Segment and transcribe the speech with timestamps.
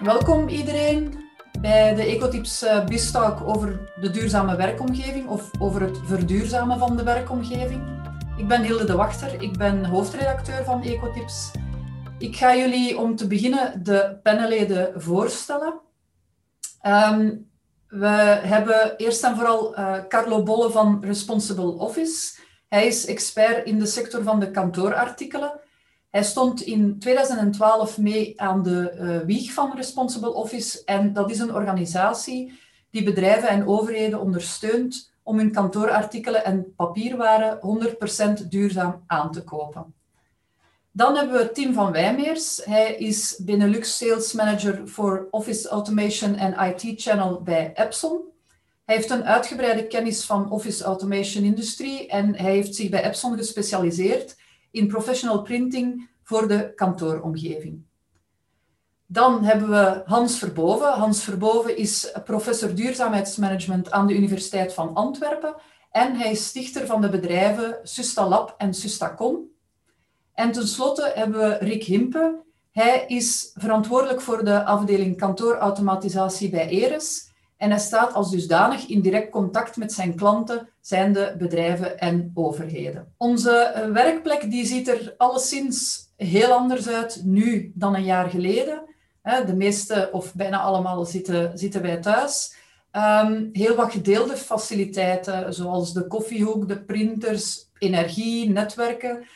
[0.00, 1.28] Welkom iedereen
[1.60, 7.02] bij de Ecotips uh, Bistalk over de duurzame werkomgeving of over het verduurzamen van de
[7.02, 7.82] werkomgeving.
[8.36, 11.50] Ik ben Hilde de Wachter, ik ben hoofdredacteur van Ecotips.
[12.18, 15.80] Ik ga jullie om te beginnen de panelleden voorstellen.
[16.80, 17.36] Ehm,
[17.88, 22.40] we hebben eerst en vooral uh, Carlo Bolle van Responsible Office.
[22.68, 25.60] Hij is expert in de sector van de kantoorartikelen
[26.10, 31.38] hij stond in 2012 mee aan de uh, wieg van Responsible Office en dat is
[31.38, 32.58] een organisatie
[32.90, 37.58] die bedrijven en overheden ondersteunt om hun kantoorartikelen en papierwaren
[38.42, 39.94] 100% duurzaam aan te kopen.
[40.92, 42.60] Dan hebben we Tim van Wijmeers.
[42.64, 48.20] Hij is Benelux Sales Manager voor Office Automation en IT Channel bij Epson.
[48.84, 53.36] Hij heeft een uitgebreide kennis van Office Automation Industrie en hij heeft zich bij Epson
[53.36, 54.36] gespecialiseerd
[54.70, 57.82] in professional printing voor de kantooromgeving.
[59.06, 60.92] Dan hebben we Hans Verboven.
[60.92, 65.54] Hans Verboven is professor duurzaamheidsmanagement aan de Universiteit van Antwerpen
[65.90, 69.50] en hij is stichter van de bedrijven Sustalab en Sustacon.
[70.34, 72.42] En tenslotte hebben we Rick Himpe.
[72.70, 77.29] Hij is verantwoordelijk voor de afdeling kantoorautomatisatie bij Eres
[77.60, 83.14] en hij staat als dusdanig in direct contact met zijn klanten, zijnde bedrijven en overheden.
[83.16, 88.82] Onze eh, werkplek die ziet er alleszins heel anders uit nu dan een jaar geleden.
[89.46, 92.56] De meeste of bijna allemaal zitten, zitten wij thuis.
[92.90, 99.26] Ehm, heel wat gedeelde faciliteiten, zoals de koffiehoek, de printers, energie, netwerken.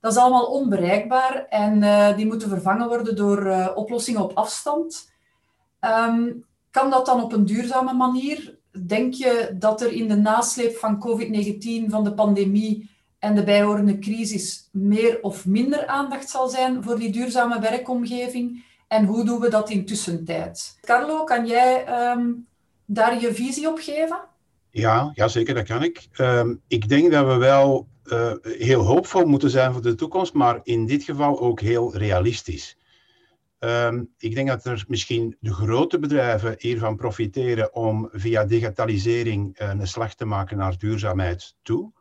[0.00, 5.12] Dat is allemaal onbereikbaar en uh, die moeten vervangen worden door uh, oplossingen op afstand.
[5.80, 6.44] Um,
[6.76, 8.58] kan dat dan op een duurzame manier?
[8.86, 13.98] Denk je dat er in de nasleep van COVID-19, van de pandemie en de bijhorende
[13.98, 18.64] crisis meer of minder aandacht zal zijn voor die duurzame werkomgeving?
[18.88, 20.78] En hoe doen we dat in tussentijd?
[20.80, 22.46] Carlo, kan jij um,
[22.84, 24.18] daar je visie op geven?
[24.70, 26.08] Ja, ja zeker, dat kan ik.
[26.18, 30.60] Um, ik denk dat we wel uh, heel hoopvol moeten zijn voor de toekomst, maar
[30.62, 32.76] in dit geval ook heel realistisch.
[33.66, 39.68] Um, ik denk dat er misschien de grote bedrijven hiervan profiteren om via digitalisering uh,
[39.68, 41.92] een slag te maken naar duurzaamheid toe.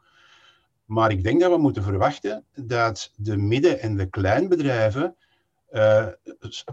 [0.85, 5.15] Maar ik denk dat we moeten verwachten dat de midden- en de kleinbedrijven
[5.71, 6.07] uh,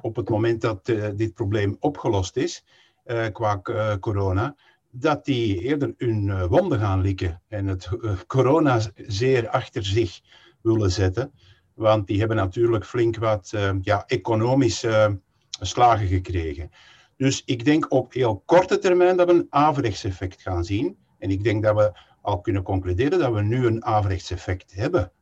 [0.01, 2.65] op het moment dat uh, dit probleem opgelost is
[3.33, 3.61] qua
[4.01, 4.57] corona,
[4.91, 7.89] dat die eerder hun wonden gaan likken en het
[8.27, 10.21] corona zeer achter zich
[10.63, 11.33] willen zetten.
[11.75, 15.15] Want die hebben natuurlijk flink wat uh, ja, economische uh,
[15.61, 16.71] slagen gekregen.
[17.17, 20.97] Dus ik denk op heel korte termijn dat we een averechtseffect gaan zien.
[21.19, 25.13] En ik denk dat we al kunnen concluderen dat we nu een averechtseffect hebben.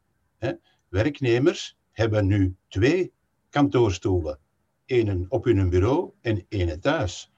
[0.88, 3.12] Werknemers hebben nu twee
[3.50, 4.38] kantoorstoelen.
[4.86, 7.32] Eén op hun bureau en één thuis.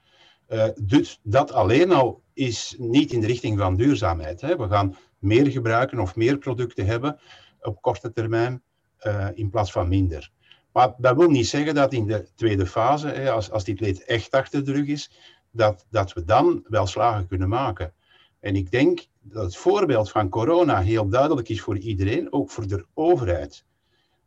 [0.49, 4.41] Uh, dus dat alleen al is niet in de richting van duurzaamheid.
[4.41, 4.57] Hè?
[4.57, 7.19] We gaan meer gebruiken of meer producten hebben
[7.61, 8.63] op korte termijn
[9.07, 10.31] uh, in plaats van minder.
[10.71, 14.05] Maar dat wil niet zeggen dat in de tweede fase, hè, als, als dit leed
[14.05, 15.11] echt achter de rug is,
[15.51, 17.93] dat, dat we dan wel slagen kunnen maken.
[18.39, 22.67] En ik denk dat het voorbeeld van corona heel duidelijk is voor iedereen, ook voor
[22.67, 23.65] de overheid.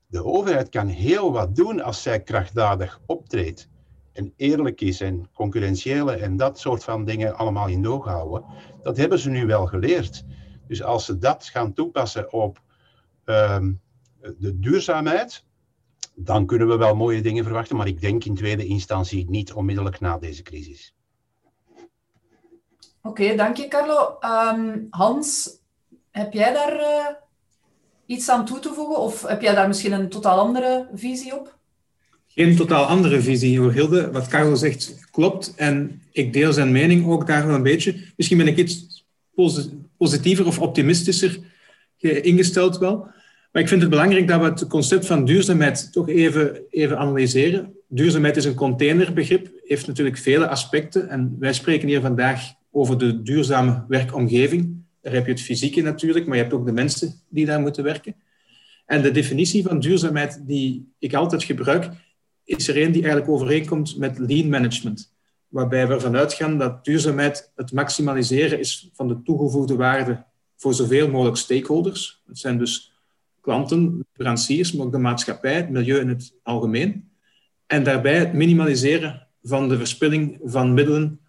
[0.06, 3.68] De overheid kan heel wat doen als zij krachtdadig optreedt
[4.12, 8.44] en eerlijk is en concurrentiële en dat soort van dingen allemaal in oog houden.
[8.82, 10.24] Dat hebben ze nu wel geleerd.
[10.68, 12.62] Dus als ze dat gaan toepassen op
[13.24, 13.80] um,
[14.38, 15.44] de duurzaamheid,
[16.14, 20.00] dan kunnen we wel mooie dingen verwachten, maar ik denk in tweede instantie niet onmiddellijk
[20.00, 20.94] na deze crisis.
[23.02, 24.18] Oké, okay, dank je Carlo.
[24.20, 25.50] Um, Hans,
[26.10, 27.06] heb jij daar uh,
[28.06, 31.58] iets aan toe te voegen of heb jij daar misschien een totaal andere visie op?
[32.26, 34.10] Geen totaal andere visie hoor, Hilde.
[34.10, 38.12] Wat Carlo zegt klopt en ik deel zijn mening ook daar wel een beetje.
[38.16, 39.04] Misschien ben ik iets
[39.96, 41.38] positiever of optimistischer
[41.98, 43.08] ingesteld wel.
[43.56, 47.74] Maar ik vind het belangrijk dat we het concept van duurzaamheid toch even, even analyseren.
[47.88, 51.08] Duurzaamheid is een containerbegrip, heeft natuurlijk vele aspecten.
[51.08, 54.84] En wij spreken hier vandaag over de duurzame werkomgeving.
[55.00, 57.84] Daar heb je het fysieke natuurlijk, maar je hebt ook de mensen die daar moeten
[57.84, 58.14] werken.
[58.86, 61.88] En de definitie van duurzaamheid die ik altijd gebruik,
[62.44, 65.14] is er een die eigenlijk overeenkomt met lean management.
[65.48, 70.24] Waarbij we ervan uitgaan dat duurzaamheid het maximaliseren is van de toegevoegde waarde
[70.56, 72.22] voor zoveel mogelijk stakeholders.
[72.26, 72.94] Dat zijn dus
[73.46, 77.10] klanten, leveranciers, maar ook de maatschappij, het milieu in het algemeen.
[77.66, 81.20] En daarbij het minimaliseren van de verspilling van middelen,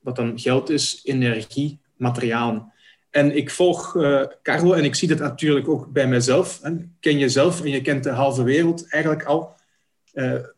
[0.00, 2.72] wat dan geld is, energie, materialen.
[3.10, 6.58] En ik volg uh, Carlo en ik zie dat natuurlijk ook bij mezelf.
[6.62, 6.72] Hè.
[7.00, 9.54] Ken jezelf en je kent de halve wereld eigenlijk al.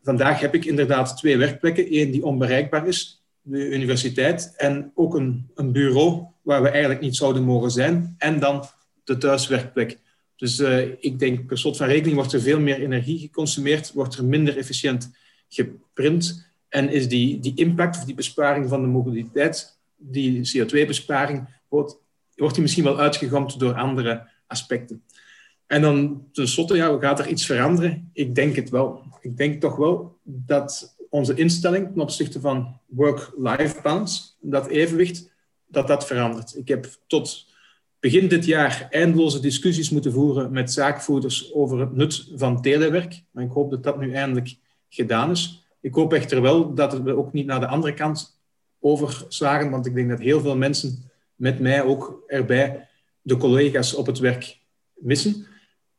[0.03, 1.87] vandaag heb ik inderdaad twee werkplekken.
[1.87, 7.17] één die onbereikbaar is, de universiteit, en ook een, een bureau waar we eigenlijk niet
[7.17, 8.15] zouden mogen zijn.
[8.19, 8.65] En dan
[9.05, 9.99] de thuiswerkplek.
[10.43, 14.17] Dus uh, ik denk, per slot van rekening wordt er veel meer energie geconsumeerd, wordt
[14.17, 15.11] er minder efficiënt
[15.49, 21.99] geprint en is die, die impact of die besparing van de mobiliteit, die CO2-besparing, wordt,
[22.35, 25.03] wordt die misschien wel uitgegamd door andere aspecten.
[25.67, 28.11] En dan tenslotte, ja, gaat er iets veranderen?
[28.13, 29.03] Ik denk het wel.
[29.21, 35.31] Ik denk toch wel dat onze instelling ten opzichte van work-life balance, dat evenwicht,
[35.67, 36.57] dat dat verandert.
[36.57, 37.52] Ik heb tot
[38.03, 43.23] begin dit jaar eindeloze discussies moeten voeren met zaakvoerders over het nut van telewerk.
[43.31, 44.57] Maar ik hoop dat dat nu eindelijk
[44.89, 45.67] gedaan is.
[45.81, 48.41] Ik hoop echter wel dat we ook niet naar de andere kant
[48.81, 52.89] overslagen, want ik denk dat heel veel mensen met mij ook erbij
[53.21, 54.59] de collega's op het werk
[54.95, 55.47] missen.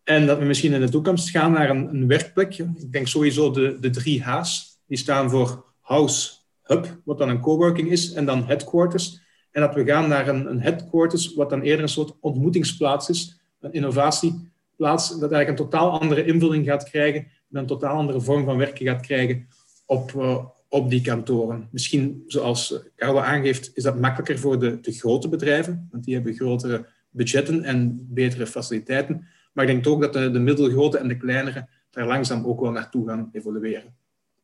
[0.03, 2.57] En dat we misschien in de toekomst gaan naar een, een werkplek.
[2.57, 4.77] Ik denk sowieso de, de drie H's.
[4.87, 9.22] Die staan voor House, Hub, wat dan een coworking is, en dan Headquarters.
[9.53, 13.39] En dat we gaan naar een, een headquarters, wat dan eerder een soort ontmoetingsplaats is,
[13.59, 18.57] een innovatieplaats, dat eigenlijk een totaal andere invulling gaat krijgen, een totaal andere vorm van
[18.57, 19.47] werken gaat krijgen
[19.85, 21.67] op, uh, op die kantoren.
[21.71, 26.33] Misschien, zoals Carlo aangeeft, is dat makkelijker voor de, de grote bedrijven, want die hebben
[26.33, 29.27] grotere budgetten en betere faciliteiten.
[29.53, 32.71] Maar ik denk ook dat de, de middelgrote en de kleinere daar langzaam ook wel
[32.71, 33.95] naartoe gaan evolueren.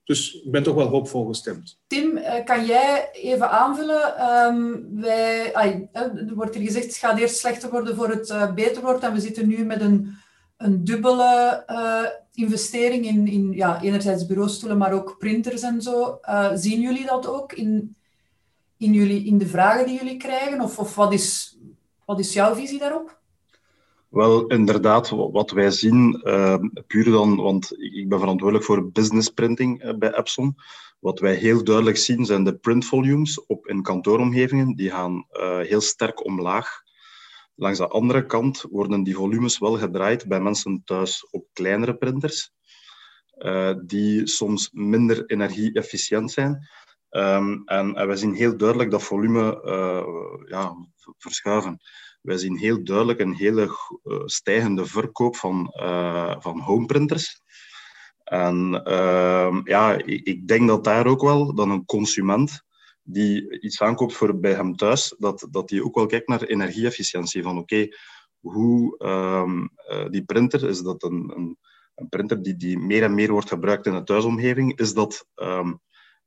[0.10, 1.80] Dus ik ben toch wel hoopvol gestemd.
[1.88, 4.36] Tim, eh, kan jij even aanvullen?
[4.46, 5.52] Um, wij,
[5.94, 9.04] er wordt hier gezegd, het gaat eerst slechter worden voor het uh, beter wordt.
[9.04, 10.16] En we zitten nu met een,
[10.58, 11.64] een dubbele
[12.34, 16.20] investering in, in ja, enerzijds bureaustoelen, maar ook printers en zo.
[16.54, 17.96] zien jullie dat ook in,
[18.78, 20.62] in, jullie, in de vragen die jullie krijgen?
[20.62, 21.58] Of, of wat, is,
[22.06, 23.20] wat is jouw visie daarop?
[24.10, 26.56] Wel, inderdaad, wat wij zien, uh,
[26.88, 30.56] puur dan, want ik ben verantwoordelijk voor business printing uh, bij Epson.
[31.00, 35.60] Wat wij heel duidelijk zien zijn de print volumes op, in kantooromgevingen, die gaan uh,
[35.60, 36.82] heel sterk omlaag.
[37.56, 42.52] Langs de andere kant worden die volumes wel gedraaid bij mensen thuis op kleinere printers,
[43.86, 46.68] die soms minder energie-efficiënt zijn.
[47.10, 49.62] En, en wij zien heel duidelijk dat volume
[50.48, 50.76] ja,
[51.18, 51.80] verschuiven
[52.22, 53.66] wij zien heel duidelijk een hele
[54.04, 57.42] uh, stijgende verkoop van, uh, van homeprinters.
[58.24, 62.64] En uh, ja, ik, denk dat daar ook wel dan een consument
[63.04, 67.44] die iets aankoopt voor bij hem thuis, dat, dat die ook wel kijkt naar energieefficiëntie.
[67.44, 67.88] Van oké,
[68.40, 69.70] hoe um,
[70.12, 71.58] die printer, is dat een,
[71.96, 75.80] een, printer die, die meer en meer wordt gebruikt in de thuisomgeving, is dat um,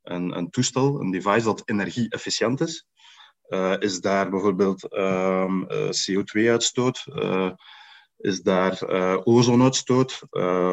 [0.03, 2.87] een, een toestel, een device dat energie-efficiënt is?
[3.49, 7.07] Uh, is daar bijvoorbeeld um, uh, CO2-uitstoot?
[7.09, 7.51] Uh,
[8.17, 8.87] is daar
[9.25, 10.23] ozonuitstoot?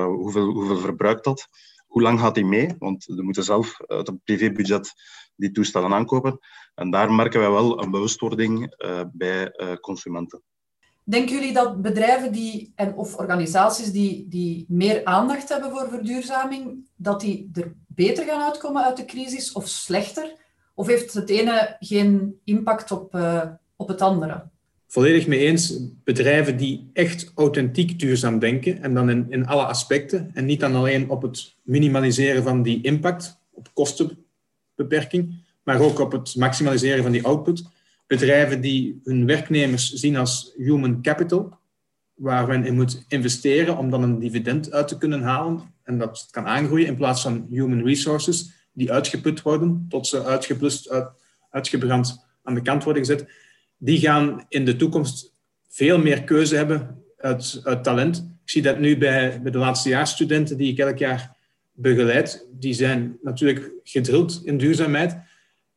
[0.06, 1.48] hoeveel, hoeveel verbruikt dat?
[1.88, 2.76] Hoe lang gaat die mee?
[2.80, 4.94] Want we moeten zelf uit een privébudget
[5.36, 6.40] die toestellen aankopen.
[6.76, 8.76] En daar merken wij wel een bewustwording
[9.12, 9.52] bij
[9.82, 10.44] consumenten.
[11.04, 16.90] Denken jullie dat bedrijven die, en, of organisaties die, die meer aandacht hebben voor verduurzaming,
[16.96, 20.38] dat die er beter gaan uitkomen uit de crisis of slechter?
[20.80, 23.44] Of heeft het ene geen impact op, uh,
[23.76, 24.44] op het andere?
[24.88, 25.80] Volledig mee eens.
[26.04, 30.76] Bedrijven die echt authentiek duurzaam denken en dan in, in alle aspecten en niet dan
[30.76, 37.12] alleen op het minimaliseren van die impact, op kostenbeperking, maar ook op het maximaliseren van
[37.12, 37.64] die output.
[38.08, 41.58] Bedrijven die hun werknemers zien als human capital,
[42.14, 46.28] waar men in moet investeren om dan een dividend uit te kunnen halen en dat
[46.32, 51.08] kan aangroeien in plaats van human resources die uitgeput worden tot ze uitgeblust, uit,
[51.50, 53.30] uitgebrand aan de kant worden gezet,
[53.78, 55.34] die gaan in de toekomst
[55.68, 58.18] veel meer keuze hebben uit, uit talent.
[58.18, 61.36] Ik zie dat nu bij, bij de laatstejaarsstudenten die ik elk jaar
[61.72, 62.46] begeleid.
[62.52, 65.18] Die zijn natuurlijk gedrild in duurzaamheid.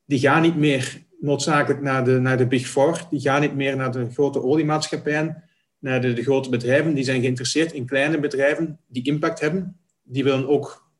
[0.04, 3.06] Die gaan niet meer noodzakelijk naar de, naar de Big Four.
[3.10, 5.42] Die gaan niet meer naar de grote oliemaatschappijen,
[5.78, 6.94] naar de, de grote bedrijven.
[6.94, 9.76] Die zijn geïnteresseerd in kleine bedrijven die impact hebben.
[10.02, 10.90] Die willen ook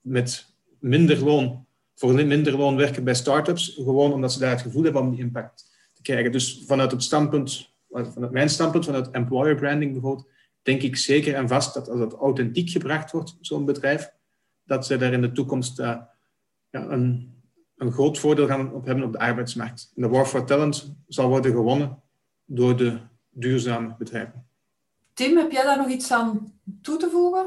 [0.00, 0.49] met
[0.80, 5.02] minder loon, voor minder loon werken bij start-ups, gewoon omdat ze daar het gevoel hebben
[5.02, 6.32] om die impact te krijgen.
[6.32, 10.28] Dus vanuit het standpunt, vanuit mijn standpunt, vanuit employer branding bijvoorbeeld,
[10.62, 14.10] denk ik zeker en vast dat als dat authentiek gebracht wordt, zo'n bedrijf,
[14.64, 15.96] dat ze daar in de toekomst uh,
[16.70, 17.34] ja, een,
[17.76, 19.92] een groot voordeel gaan op hebben op de arbeidsmarkt.
[19.94, 22.02] de war for talent zal worden gewonnen
[22.44, 22.98] door de
[23.30, 24.46] duurzame bedrijven.
[25.14, 27.46] Tim, heb jij daar nog iets aan toe te voegen?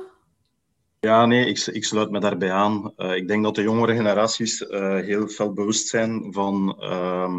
[1.04, 2.94] Ja, nee, ik, ik sluit me daarbij aan.
[2.98, 7.38] Uh, ik denk dat de jongere generaties uh, heel veel bewust zijn van, uh,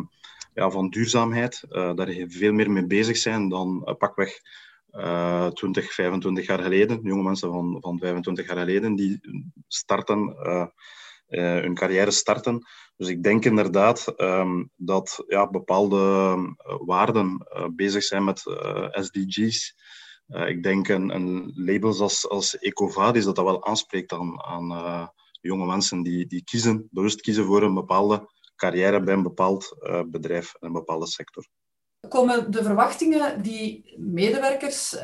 [0.55, 1.65] ja, van duurzaamheid.
[1.71, 4.41] Uh, daar veel meer mee bezig zijn dan pakweg
[5.53, 9.21] 20, 25 jaar geleden, jonge mensen van, van 25 jaar geleden, die
[9.69, 10.37] starten,
[11.27, 12.67] hun carrière starten.
[12.97, 16.37] Dus ik denk inderdaad um, dat ja, bepaalde
[16.87, 18.39] waarden bezig zijn met
[18.91, 19.75] SDG's.
[20.27, 25.67] Ik denk een, een labels als, als Ecovadis dat dat wel aanspreekt aan, aan jonge
[25.67, 30.55] mensen die, die kiezen, bewust kiezen voor een bepaalde carrière bij een bepaald uh, bedrijf,
[30.61, 31.47] een bepaalde sector.
[32.09, 34.97] Komen de verwachtingen die medewerkers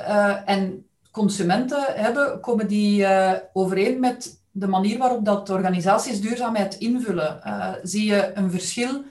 [0.45, 3.07] en consumenten hebben, komen die
[3.53, 7.41] overeen met de manier waarop dat organisaties duurzaamheid invullen?
[7.83, 9.05] zie je een verschil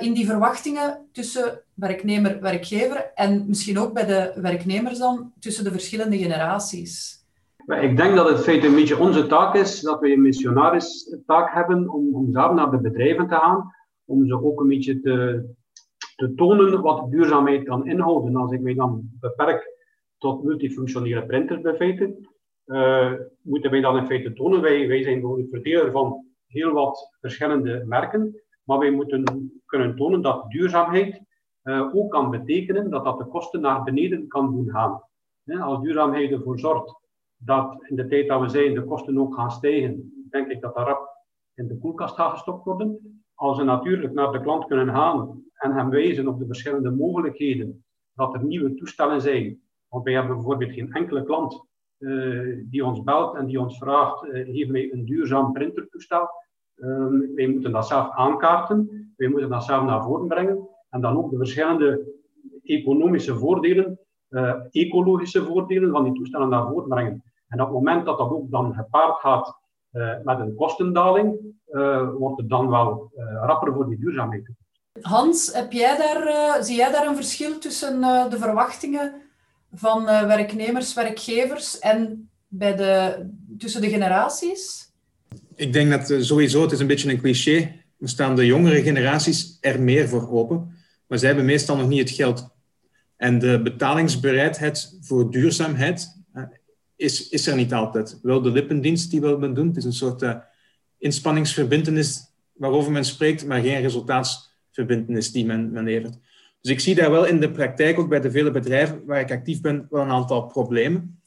[0.00, 5.70] in die verwachtingen tussen werknemer, werkgever en misschien ook bij de werknemers dan tussen de
[5.70, 7.24] verschillende generaties?
[7.80, 11.52] Ik denk dat het feit een beetje onze taak is, dat we een missionaris taak
[11.52, 13.72] hebben om, om daar naar de bedrijven te gaan,
[14.04, 15.44] om ze ook een beetje te,
[16.16, 18.36] te tonen wat duurzaamheid kan inhouden.
[18.36, 19.74] Als ik mij dan beperk
[20.18, 22.16] tot multifunctionele printers bij feite,
[22.66, 27.10] uh, moeten wij dan in feite tonen, wij, wij zijn de verdeler van heel wat
[27.20, 31.22] verschillende merken, maar wij moeten kunnen tonen dat duurzaamheid
[31.62, 35.02] uh, ook kan betekenen dat dat de kosten naar beneden kan doen gaan.
[35.60, 37.00] als duurzaamheid ervoor zorgt
[37.36, 40.74] dat in de tijd dat we zijn de kosten ook gaan stijgen, denk ik dat
[40.74, 43.22] dat rap in de koelkast gaat gestopt worden.
[43.34, 47.84] Als we natuurlijk naar de klant kunnen gaan en hem wijzen op de verschillende mogelijkheden,
[48.14, 49.60] dat er nieuwe toestellen zijn.
[49.88, 51.64] Want wij hebben bijvoorbeeld geen enkele klant
[51.98, 56.28] uh, die ons belt en die ons vraagt, uh, geef mij een duurzaam printertoestel.
[56.76, 61.16] Uh, wij moeten dat zelf aankaarten, wij moeten dat zelf naar voren brengen en dan
[61.16, 62.14] ook de verschillende
[62.62, 63.98] economische voordelen
[64.30, 67.22] uh, ecologische voordelen van die toestellen naar voren brengen.
[67.48, 69.58] En op het moment dat dat ook dan gepaard gaat
[69.92, 71.38] uh, met een kostendaling,
[71.70, 74.50] uh, wordt het dan wel rapper voor die duurzaamheid.
[75.00, 79.22] Hans, daar, zie jij daar een verschil tussen de verwachtingen
[79.72, 83.26] van werknemers, werkgevers en bij de,
[83.58, 84.85] tussen de generaties?
[85.56, 89.58] Ik denk dat sowieso, het is een beetje een cliché, we staan de jongere generaties
[89.60, 90.74] er meer voor open,
[91.06, 92.54] maar zij hebben meestal nog niet het geld
[93.16, 96.42] en de betalingsbereidheid voor duurzaamheid uh,
[96.96, 98.18] is, is er niet altijd.
[98.22, 99.66] Wel de lippendienst die men doen.
[99.66, 100.36] Het is een soort uh,
[100.98, 106.18] inspanningsverbindenis waarover men spreekt, maar geen resultaatsverbindenis die men, men levert.
[106.60, 109.30] Dus ik zie daar wel in de praktijk, ook bij de vele bedrijven waar ik
[109.30, 111.20] actief ben, wel een aantal problemen.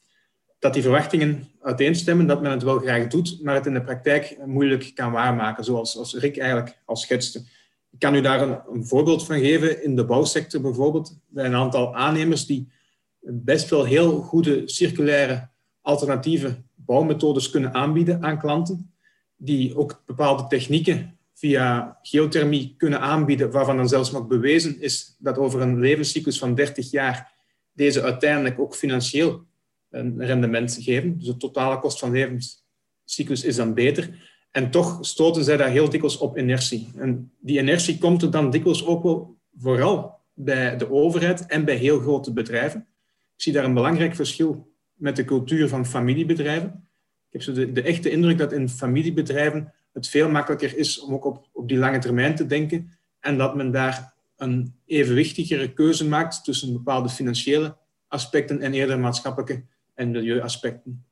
[0.59, 4.37] Dat die verwachtingen uiteenstemmen, dat men het wel graag doet, maar het in de praktijk
[4.45, 7.39] moeilijk kan waarmaken, zoals als Rick eigenlijk al schetste.
[7.91, 9.83] Ik kan u daar een, een, voorbeeld van geven.
[9.83, 12.71] In de bouwsector bijvoorbeeld, bij een aantal aannemers die
[13.19, 15.49] best wel heel goede circulaire
[15.81, 18.93] alternatieve bouwmethodes kunnen aanbieden aan klanten,
[19.35, 25.37] die ook bepaalde technieken via geothermie kunnen aanbieden, waarvan dan zelfs nog bewezen is dat
[25.37, 27.33] over een levenscyclus van 30 jaar
[27.73, 29.47] deze uiteindelijk ook financieel
[29.89, 31.17] een rendement geven.
[31.17, 34.27] Dus de totale kost van levenscyclus is dan beter.
[34.51, 36.91] En toch stoten zij daar heel dikwijls op inertie.
[36.95, 41.75] En die inertie komt er dan dikwijls ook wel vooral bij de overheid en bij
[41.75, 42.87] heel grote bedrijven.
[43.35, 46.87] Ik zie daar een belangrijk verschil met de cultuur van familiebedrijven.
[47.29, 51.13] Ik heb zo de, de echte indruk dat in familiebedrijven het veel makkelijker is om
[51.13, 56.07] ook op, op die lange termijn te denken en dat men daar een evenwichtigere keuze
[56.07, 57.77] maakt tussen bepaalde financiële
[58.07, 59.63] aspecten en eerder maatschappelijke
[59.99, 61.05] en milieuaspecten.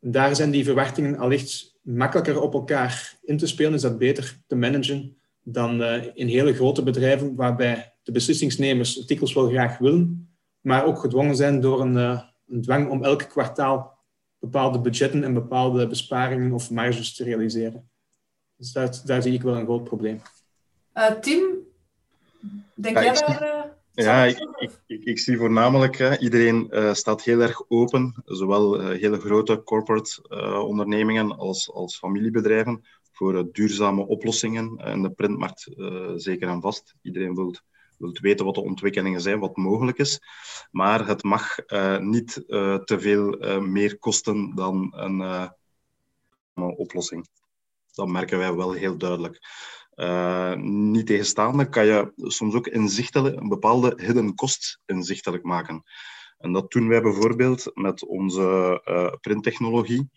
[0.00, 4.38] En daar zijn die verwachtingen allicht makkelijker op elkaar in te spelen, is dat beter
[4.46, 9.78] te managen dan uh, in hele grote bedrijven waarbij de beslissingsnemers het dikwijls wel graag
[9.78, 13.98] willen, maar ook gedwongen zijn door een, uh, een, dwang om elk kwartaal
[14.38, 17.90] bepaalde budgetten en bepaalde besparingen of marges te realiseren.
[18.56, 20.20] Dus daar, daar zie ik wel een groot probleem.
[20.94, 21.42] Uh, Tim,
[22.74, 23.77] denk ja, jij daar...
[24.04, 24.48] Ja, ik,
[24.86, 29.62] ik, ik, zie voornamelijk, hè, iedereen uh, staat heel erg open, zowel uh, hele grote
[29.62, 35.68] corporate uh, ondernemingen als, als familiebedrijven, voor duurzame oplossingen in de printmarkt
[36.16, 36.94] zeker en vast.
[37.02, 37.54] Iedereen wil,
[37.98, 40.20] wil weten wat de ontwikkelingen zijn, wat mogelijk is,
[40.70, 41.56] maar het mag
[42.00, 42.32] niet
[42.84, 45.42] te veel meer kosten dan een
[46.54, 47.28] oplossing.
[47.92, 49.40] Dat merken wij wel heel duidelijk.
[49.98, 55.82] Uh, niet tegenstaande kan je soms ook inzichtelijk, een bepaalde hidden cost inzichtelijk maken.
[56.38, 60.10] En dat doen wij bijvoorbeeld met onze uh, printtechnologie,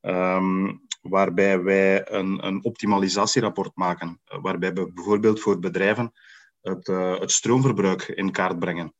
[0.00, 6.12] um, waarbij wij een, een optimalisatierapport maken, uh, waarbij we bijvoorbeeld voor bedrijven
[6.60, 6.86] het,
[7.20, 8.94] het stroomverbruik in kaart brengen.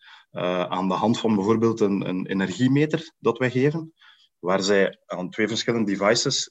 [0.69, 3.93] aan de hand van bijvoorbeeld een, een energiemeter dat wij geven,
[4.39, 6.51] waar zij aan twee verschillende devices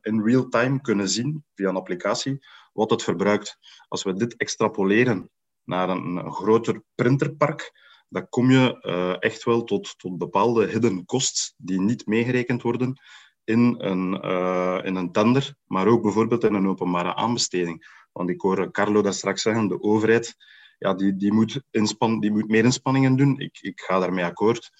[0.00, 2.38] in real time kunnen zien via een applicatie
[2.76, 3.58] wat het verbruikt.
[3.88, 5.30] Als we dit extrapoleren
[5.64, 7.72] naar een, groter printerpark,
[8.08, 13.00] dan kom je uh, echt wel tot, tot bepaalde hidden costs die niet meegerekend worden
[13.44, 18.06] in een, uh, in een tender, maar ook bijvoorbeeld in een openbare aanbesteding.
[18.12, 20.36] Want ik hoor Carlo daar straks zeggen, de overheid
[20.78, 23.38] ja, die, die, moet inspan die moet meer inspanningen doen.
[23.38, 24.70] Ik, ik ga daarmee akkoord.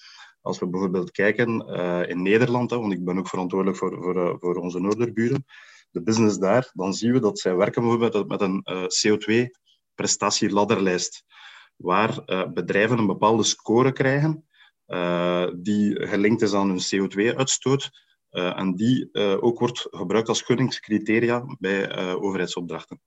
[0.40, 4.36] Als we bijvoorbeeld kijken uh, in Nederland, hè, want ik ben ook verantwoordelijk voor, voor,
[4.40, 5.44] voor onze Noorderburen,
[5.96, 11.24] de business daar, dan zien we dat zij werken bijvoorbeeld met een uh, CO2-prestatieladderlijst,
[11.76, 14.44] waar bedrijven een bepaalde score krijgen
[15.56, 17.90] die gelinkt is aan hun CO2-uitstoot
[18.30, 19.08] en die
[19.40, 23.00] ook wordt gebruikt als gunningscriteria bij overheidsopdrachten.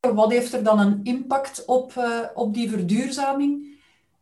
[0.00, 1.92] Wat heeft er dan een impact op,
[2.34, 3.77] op die verduurzaming?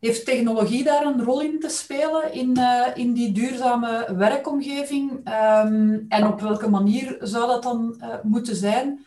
[0.07, 5.11] Heeft technologie daar een rol in te spelen in, uh, in die duurzame werkomgeving?
[5.11, 9.05] Um, en op welke manier zou dat dan uh, moeten zijn?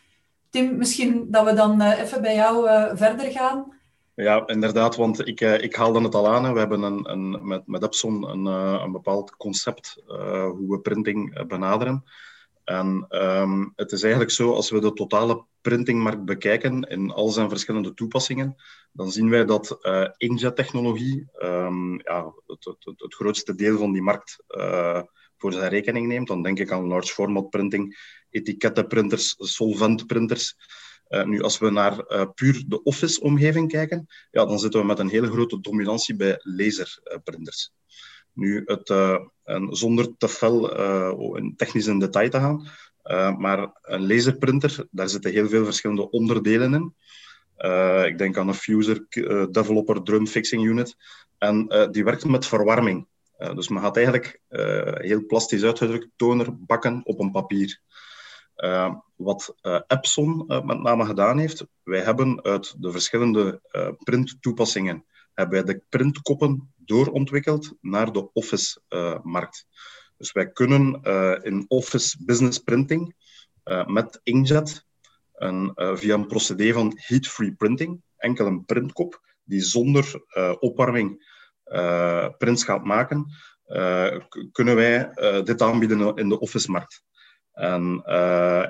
[0.49, 2.67] Tim, misschien dat we dan even bij jou
[2.97, 3.73] verder gaan.
[4.15, 6.53] Ja, inderdaad, want ik, ik haalde het al aan.
[6.53, 8.45] We hebben een, een, met, met Epson een,
[8.83, 10.03] een bepaald concept
[10.57, 12.03] hoe we printing benaderen.
[12.63, 17.49] En um, het is eigenlijk zo, als we de totale printingmarkt bekijken in al zijn
[17.49, 18.55] verschillende toepassingen,
[18.91, 24.01] dan zien wij dat uh, inkjet-technologie um, ja, het, het, het, grootste deel van die
[24.01, 25.01] markt uh,
[25.37, 26.27] voor zijn rekening neemt.
[26.27, 27.97] Dan denk ik aan large format printing,
[28.29, 30.55] etikettenprinters, solventprinters.
[31.09, 35.09] Uh, nu, als we naar puur de office-omgeving kijken, ja, dan zitten we met een
[35.09, 37.71] hele grote dominantie bij laserprinters.
[38.33, 42.67] Nu, het, uh, en zonder te fel uh, technisch in detail te gaan,
[43.03, 46.95] uh, maar een laserprinter, daar zitten heel veel verschillende onderdelen in.
[48.05, 49.05] ik denk aan een fuser,
[49.51, 50.95] developer, drum fixing unit.
[51.37, 53.07] En die werkt met verwarming.
[53.37, 54.41] dus men gaat eigenlijk
[54.93, 57.81] heel plastisch uitgedrukt toner bakken op een papier.
[59.15, 59.55] wat
[59.87, 63.61] Epson met name gedaan heeft, wij hebben uit de verschillende
[64.03, 69.67] printtoepassingen hebben wij de printkoppen doorontwikkeld naar de Office-markt.
[70.21, 73.15] Dus wij kunnen uh, in Office Business Printing
[73.65, 74.85] uh, met inkjet
[75.33, 80.23] een, uh, via een procedé van heat-free printing, enkel een printkop die zonder
[80.59, 81.39] opwarming
[82.37, 83.25] prints gaat maken,
[84.51, 85.11] kunnen wij
[85.43, 87.03] dit aanbieden in de Office-markt.
[87.51, 88.01] En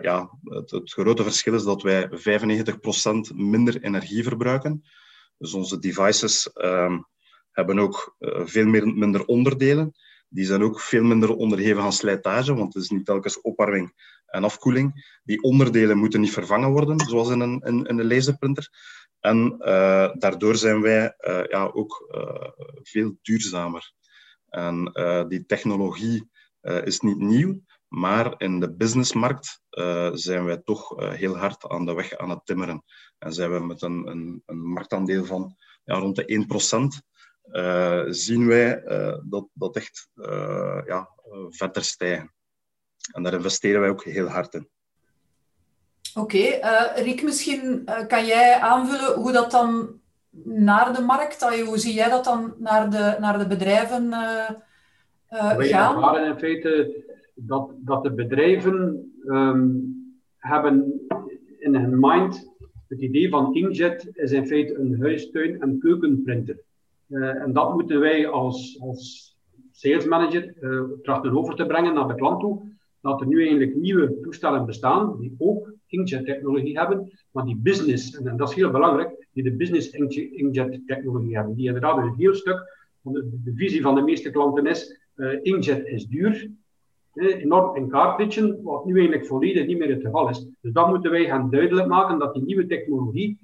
[0.02, 4.84] ja, het, grote verschil is dat wij 95% minder energie verbruiken.
[5.38, 7.08] Dus onze devices um,
[7.52, 9.94] hebben ook veel meer, minder onderdelen.
[10.34, 13.94] Die zijn ook veel minder onderhevig aan slijtage, want het is niet telkens opwarming
[14.26, 15.20] en afkoeling.
[15.24, 18.70] Die onderdelen moeten niet vervangen worden, zoals in een, een laserprinter.
[19.20, 22.16] En uh, daardoor zijn wij uh, ja, ook
[22.82, 23.92] veel duurzamer.
[24.50, 24.92] En
[25.28, 26.30] die technologie
[26.62, 29.62] is niet nieuw, maar in de businessmarkt
[30.14, 32.84] zijn wij toch heel hard aan de weg aan het timmeren.
[33.18, 36.46] En zijn we met een, een, een marktaandeel van ja, rond de
[37.04, 37.11] 1%.
[37.52, 41.10] Uh, zien wij uh, dat dat echt uh, ja,
[41.50, 42.34] verder stijgen.
[43.14, 44.70] En daar investeren wij ook heel hard in.
[46.16, 47.04] Oké, okay.
[47.04, 50.00] Riek, misschien kan jij aanvullen hoe dat dan
[50.44, 54.14] naar de markt, hoe zie jij dat dan naar de, naar de bedrijven
[55.30, 55.58] gaan?
[55.58, 57.04] Wij ervaren in feite
[57.36, 59.96] dat, dat de bedrijven um,
[60.38, 61.02] hebben
[61.60, 62.50] in hun mind
[62.88, 66.60] het idee van inkjet is in feite een huistuin- en keukenprinter.
[67.12, 69.32] Uh, en dat moeten wij als, als
[69.72, 72.62] sales manager uh, trachten over te brengen naar de klant toe.
[73.02, 78.38] Dat er nu eigenlijk nieuwe toestellen bestaan die ook inkjet-technologie hebben, maar die business, en,
[78.38, 81.56] dat is heel belangrijk, die de business inkjet-technologie hebben.
[81.56, 85.88] Die inderdaad een heel stuk, de, de visie van de meeste klanten is, uh, inkjet
[85.88, 86.52] is duur,
[87.14, 90.48] enorm in kaart pitchen, wat nu eigenlijk volledig niet meer het geval is.
[90.62, 93.40] Dus dan moeten wij gaan duidelijk maken dat die nieuwe technologie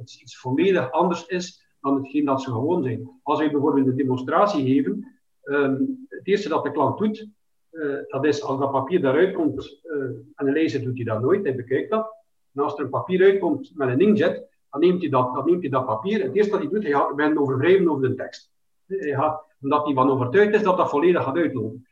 [0.00, 3.10] iets, iets, volledig anders is dan hetgeen dat ze gewoon zijn.
[3.22, 7.28] Als wij bijvoorbeeld een demonstratie geven, um, het eerste dat de klant doet,
[7.72, 10.02] uh, dat is als dat papier daaruit komt, uh,
[10.34, 12.14] en een lezer doet hij dat nooit, hij bekijkt dat.
[12.54, 15.60] En als er een papier uitkomt met een inkjet, dan neemt hij dat, dan neemt
[15.60, 16.22] hij dat papier.
[16.22, 18.50] Het eerste dat hij doet, hij gaat bijna overwrijven over de tekst.
[18.86, 21.86] Hij gaat, omdat hij van overtuigd is dat dat volledig gaat uitlopen.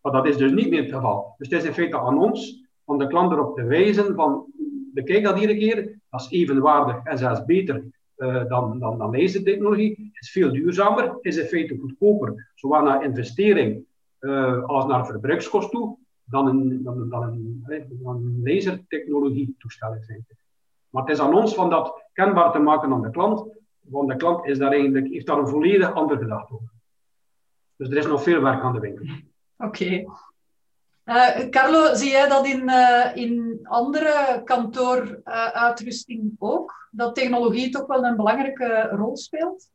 [0.00, 1.34] Maar dat is dus niet meer het geval.
[1.38, 4.46] Dus het is in feite aan ons om de klant erop te wijzen van
[4.92, 7.84] bekijk dat een keer, dat is evenwaardig en zelfs beter
[8.18, 10.10] uh, dan, dan, dan lasertechnologie.
[10.12, 13.84] Het is veel duurzamer, is in feite goedkoper, zowel naar investering
[14.20, 17.64] uh, als naar verbruikskost toe, dan een, dan, dan een,
[18.02, 19.96] dan een lasertechnologie toestel.
[20.90, 23.46] Maar het is aan ons van dat kenbaar te maken aan de klant,
[23.80, 26.70] want de klant is daar eigenlijk, heeft daar een volledig andere gedachte over.
[27.76, 29.06] Dus er is nog veel werk aan de winkel.
[29.56, 30.04] Oké.
[31.08, 36.88] Eh, Carlo, zie jij dat in, uh, in andere kantooruitrusting ook?
[36.90, 39.70] Dat technologie toch wel een belangrijke rol speelt?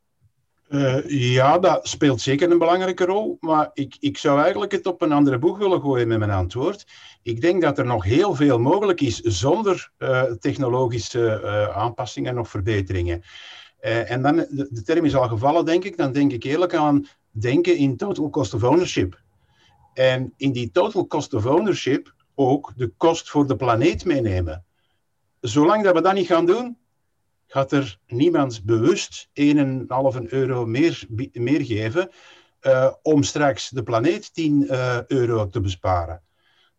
[1.06, 5.12] Ja, dat speelt zeker een belangrijke rol, maar ik, ik zou eigenlijk het op een
[5.12, 6.86] andere boeg willen gooien met mijn antwoord.
[7.22, 9.90] Ik denk dat er nog heel veel mogelijk is zonder
[10.40, 11.42] technologische
[11.74, 13.22] aanpassingen of verbeteringen.
[13.80, 17.76] en dan, de, term is al gevallen, denk ik, dan denk ik eerlijk aan denken
[17.76, 19.22] in total cost of ownership.
[19.94, 24.64] En in die total cost of ownership ook de kost voor de planeet meenemen.
[25.40, 26.78] Zolang dat we dat niet gaan doen,
[27.46, 29.32] gaat er niemand bewust 1,5
[30.26, 32.10] euro meer, meer geven
[32.66, 36.22] uh, om straks de planeet 10 uh, eh, euro te besparen.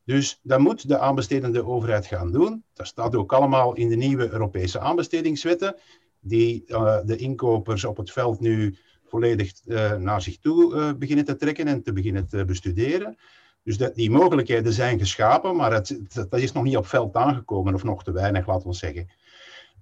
[0.03, 2.63] Dus dat moet de aanbestedende overheid gaan doen.
[2.73, 5.75] Dat staat ook allemaal in de nieuwe Europese aanbestedingswetten,
[6.19, 9.51] die uh, de inkopers op het veld nu volledig
[9.97, 13.17] naar zich toe beginnen te trekken en te beginnen te bestuderen.
[13.63, 17.83] Dus die mogelijkheden zijn geschapen, maar het, dat is nog niet op veld aangekomen, of
[17.83, 19.09] nog te weinig, laten we zeggen.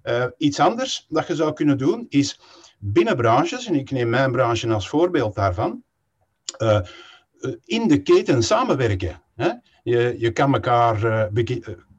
[0.04, 2.40] Uh, iets anders dat je zou kunnen doen is
[2.78, 5.82] binnen branches, en ik neem mijn branche als voorbeeld daarvan,
[7.64, 9.22] in de keten samenwerken.
[9.34, 9.50] Hè?
[9.82, 11.44] Je, je kan elkaar uh,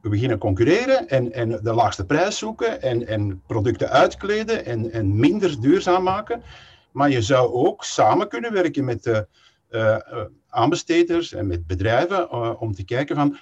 [0.00, 5.60] beginnen concurreren en, en de laagste prijs zoeken en, en producten uitkleden en, en minder
[5.60, 6.42] duurzaam maken.
[6.96, 9.26] Maar je zou ook samen kunnen werken met de
[10.48, 12.30] aanbesteders en met bedrijven
[12.60, 13.36] om te kijken van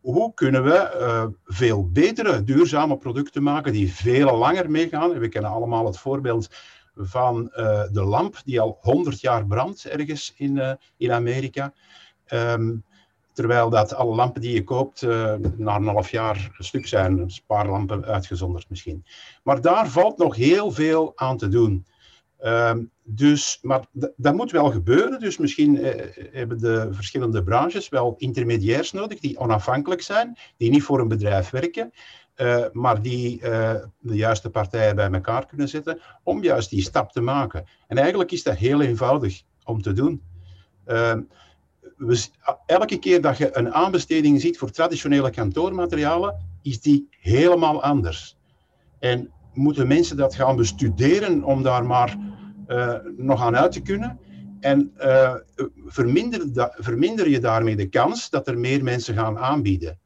[0.00, 5.18] hoe kunnen we veel betere duurzame producten maken die veel langer meegaan?
[5.18, 6.48] We kennen allemaal het voorbeeld
[6.94, 7.44] van
[7.92, 11.72] de lamp die al 100 jaar brandt ergens in, in Amerika.
[12.28, 12.84] Um,
[13.32, 15.02] terwijl dat alle lampen die je koopt
[15.56, 19.04] na een half jaar stuk zijn, spaarlampen uitgezonderd misschien.
[19.42, 21.86] Maar daar valt nog heel veel aan te doen.
[22.44, 23.84] Um, dus, maar
[24.16, 25.20] dat moet wel gebeuren.
[25.20, 30.82] Dus misschien eh, hebben de verschillende branches wel intermediairs nodig die onafhankelijk zijn, die niet
[30.82, 31.92] voor een bedrijf werken,
[32.36, 37.12] uh, maar die uh, de juiste partijen bij elkaar kunnen zetten om juist die stap
[37.12, 37.64] te maken.
[37.86, 40.22] En eigenlijk is dat heel eenvoudig om te doen.
[40.84, 41.20] Ehm,
[42.66, 48.36] elke keer dat je een aanbesteding ziet voor traditionele kantoormaterialen, is die helemaal anders.
[48.98, 52.16] En moeten mensen dat gaan bestuderen om daar maar
[52.68, 54.18] uh, nog aan uit te kunnen.
[54.60, 55.34] En uh,
[55.86, 59.98] verminder, verminder je daarmee de kans dat er meer mensen gaan aanbieden.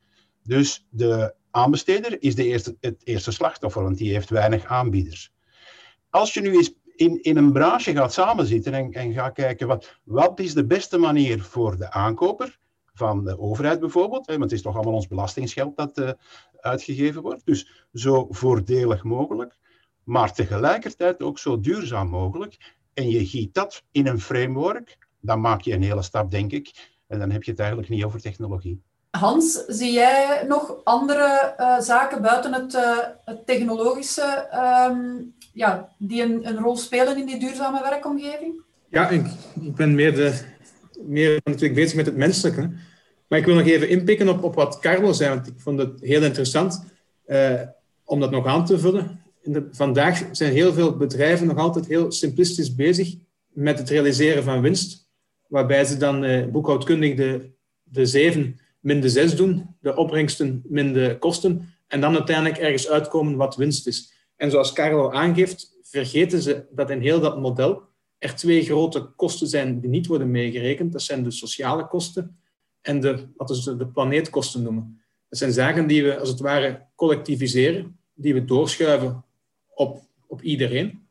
[0.42, 5.32] Dus de aanbesteder is de eerste, het eerste slachtoffer, want die heeft weinig aanbieders.
[6.10, 9.98] Als je nu eens in, in een branche gaat samenzitten en, en gaat kijken wat,
[10.04, 12.58] wat is de beste manier voor de aankoper,
[13.00, 16.10] van de overheid bijvoorbeeld, hè, want het is toch allemaal ons belastingsgeld dat uh,
[16.60, 19.58] uitgegeven wordt, dus zo voordelig mogelijk
[20.10, 22.56] maar tegelijkertijd ook zo duurzaam mogelijk.
[22.94, 26.88] En je giet dat in een framework, dan maak je een hele stap, denk ik.
[27.06, 28.82] En dan heb je het eigenlijk niet over technologie.
[29.10, 34.48] Hans, zie jij nog andere uh, zaken buiten het, uh, het technologische
[34.90, 38.62] um, ja, die een, een, rol spelen in die duurzame werkomgeving?
[38.88, 39.26] Ja, ik,
[39.60, 40.40] ik ben meer, de,
[41.00, 42.70] meer natuurlijk bezig met het menselijke.
[43.30, 46.00] Maar ik wil nog even inpikken op, op wat Carlo zei, want ik vond het
[46.00, 46.84] heel interessant
[47.26, 47.60] uh,
[48.04, 49.20] om dat nog aan te vullen
[49.70, 53.14] vandaag zijn heel veel bedrijven nog altijd heel simplistisch bezig
[53.48, 55.08] met het realiseren van winst,
[55.48, 57.50] waarbij ze dan eh, boekhoudkundig de,
[57.82, 62.88] de 7 min de 6 doen, de opbrengsten min de kosten, en dan uiteindelijk ergens
[62.88, 64.12] uitkomen wat winst is.
[64.36, 67.82] En zoals Carlo aangeeft, vergeten ze dat in heel dat model
[68.18, 70.92] er twee grote kosten zijn die niet worden meegerekend.
[70.92, 72.39] Dat zijn de sociale kosten
[72.80, 75.00] en de, wat we de planeetkosten noemen.
[75.28, 79.24] Dat zijn zaken die we als het ware collectiviseren, die we doorschuiven
[79.74, 81.06] op, op iedereen,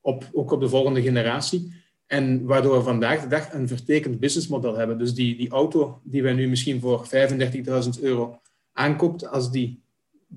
[0.00, 1.82] op, ook op de volgende generatie.
[2.06, 4.98] En waardoor we vandaag de dag een vertekend businessmodel hebben.
[4.98, 8.40] Dus die, die auto die wij nu misschien voor 35.000 euro
[8.72, 9.82] aankoopt, als die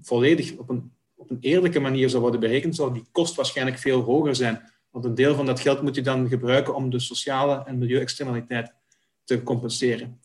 [0.02, 4.02] volledig op een, op een eerlijke manier zou worden berekend, zou die kost waarschijnlijk veel
[4.02, 4.62] hoger zijn.
[4.90, 8.74] Want een deel van dat geld moet je dan gebruiken om de sociale en milieuexternaliteit
[9.24, 10.20] te compenseren.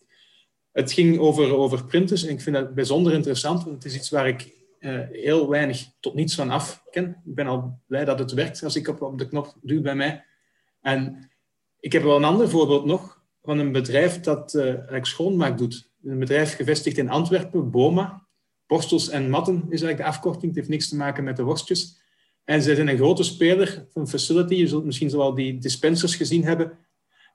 [0.73, 4.11] Het ging over, over printers en ik vind dat bijzonder interessant, want het is iets
[4.11, 7.23] waar ik uh, heel weinig tot niets van af ken.
[7.25, 9.95] Ik ben al blij dat het werkt als ik op, op de knop duw bij
[9.95, 10.25] mij.
[10.81, 11.31] En
[11.81, 15.91] ik heb wel een ander voorbeeld nog van een bedrijf dat uh, schoonmaak doet.
[16.05, 18.27] Een bedrijf gevestigd in Antwerpen, Boma.
[18.67, 20.45] Borstels en matten is eigenlijk de afkorting.
[20.45, 22.01] Het heeft niks te maken met de worstjes.
[22.45, 24.55] En ze zijn een grote speler van Facility.
[24.55, 26.79] Je zult misschien zoal die dispensers gezien hebben.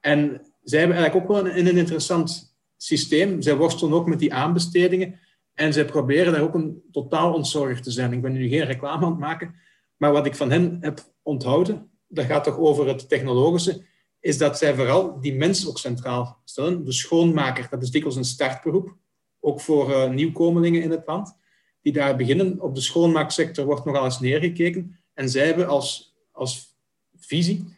[0.02, 3.42] En zij hebben eigenlijk ook wel een, een interessant systeem.
[3.42, 5.20] Zij worstelen ook met die aanbestedingen.
[5.54, 8.13] En zij proberen daar ook een totaal ontzorgd te zijn.
[8.13, 9.56] Ik ben nu geen reclame aan het maken,
[9.98, 13.86] maar wat ik van hen heb onthouden, dat gaat toch over het technologische,
[14.20, 16.86] is dat zij vooral die mens ook centraal stellen.
[16.86, 18.96] De schoonmaker, dat is dikwijls een startberoep,
[19.40, 21.36] ook voor uh, nieuwkomelingen in het land,
[21.82, 22.62] die daar beginnen.
[22.62, 25.00] Op de schoonmaaksector wordt nogal eens neergekeken.
[25.13, 26.78] En zij hebben als, als
[27.16, 27.77] visie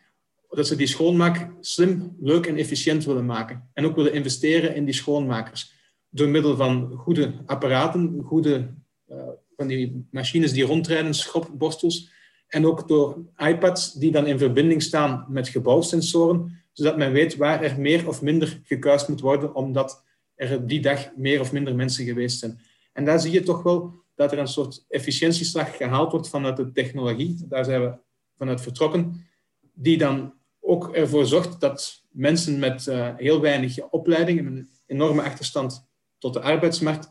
[0.50, 3.70] dat ze die schoonmaak slim, leuk en efficiënt willen maken.
[3.74, 5.74] En ook willen investeren in die schoonmakers.
[6.10, 8.74] Door middel van goede apparaten, goede
[9.08, 12.10] uh, van die machines die rondrijden, schropborstels.
[12.48, 17.64] En ook door iPads die dan in verbinding staan met gebouwsensoren, zodat men weet waar
[17.64, 20.04] er meer of minder gekuist moet worden, omdat
[20.36, 22.60] er die dag meer of minder mensen geweest zijn.
[22.94, 26.72] En daar zie je toch wel dat er een soort efficiëntieslag gehaald wordt vanuit de
[26.72, 27.46] technologie.
[27.48, 27.94] Daar zijn we
[28.38, 29.26] vanuit vertrokken,
[29.74, 30.34] die dan
[30.70, 36.34] ook ervoor zorgt dat mensen met uh, heel weinig opleiding en een enorme achterstand tot
[36.34, 37.10] de arbeidsmarkt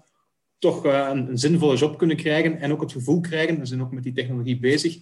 [0.58, 3.92] toch uh, een, zinvolle job kunnen krijgen en ook het gevoel krijgen, we zijn ook
[3.92, 4.98] met die technologie bezig,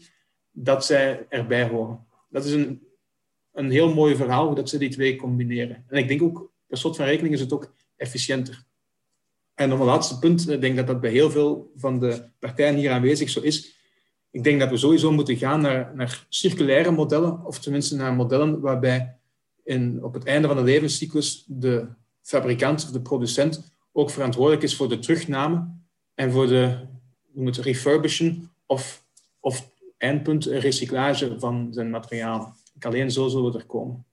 [0.50, 2.06] dat zij erbij horen.
[2.28, 2.82] Dat is een,
[3.52, 5.84] een heel mooi verhaal, dat ze die twee combineren.
[5.88, 8.64] En ik denk ook, per slot van rekening is het ook efficiënter.
[9.54, 12.74] En op een laatste punt, ik denk dat dat bij heel veel van de partijen
[12.74, 13.75] hier aanwezig zo is.
[14.36, 18.60] Ik denk dat we sowieso moeten gaan naar, naar circulaire modellen, of tenminste naar modellen
[18.60, 19.16] waarbij
[19.64, 21.86] in, op het einde van de levenscyclus de
[22.22, 25.68] fabrikant of de producent ook verantwoordelijk is voor de terugname
[26.14, 26.76] en voor de
[27.32, 29.04] noem het, refurbishen of,
[29.40, 32.54] of eindpunt recyclage van zijn materiaal.
[32.80, 34.04] Alleen zo zullen we er komen.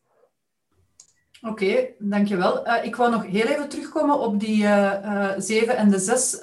[1.41, 2.67] Oké, dankjewel.
[2.67, 6.37] Uh, ik wou nog heel even terugkomen op die uh, uh, 7 en de 6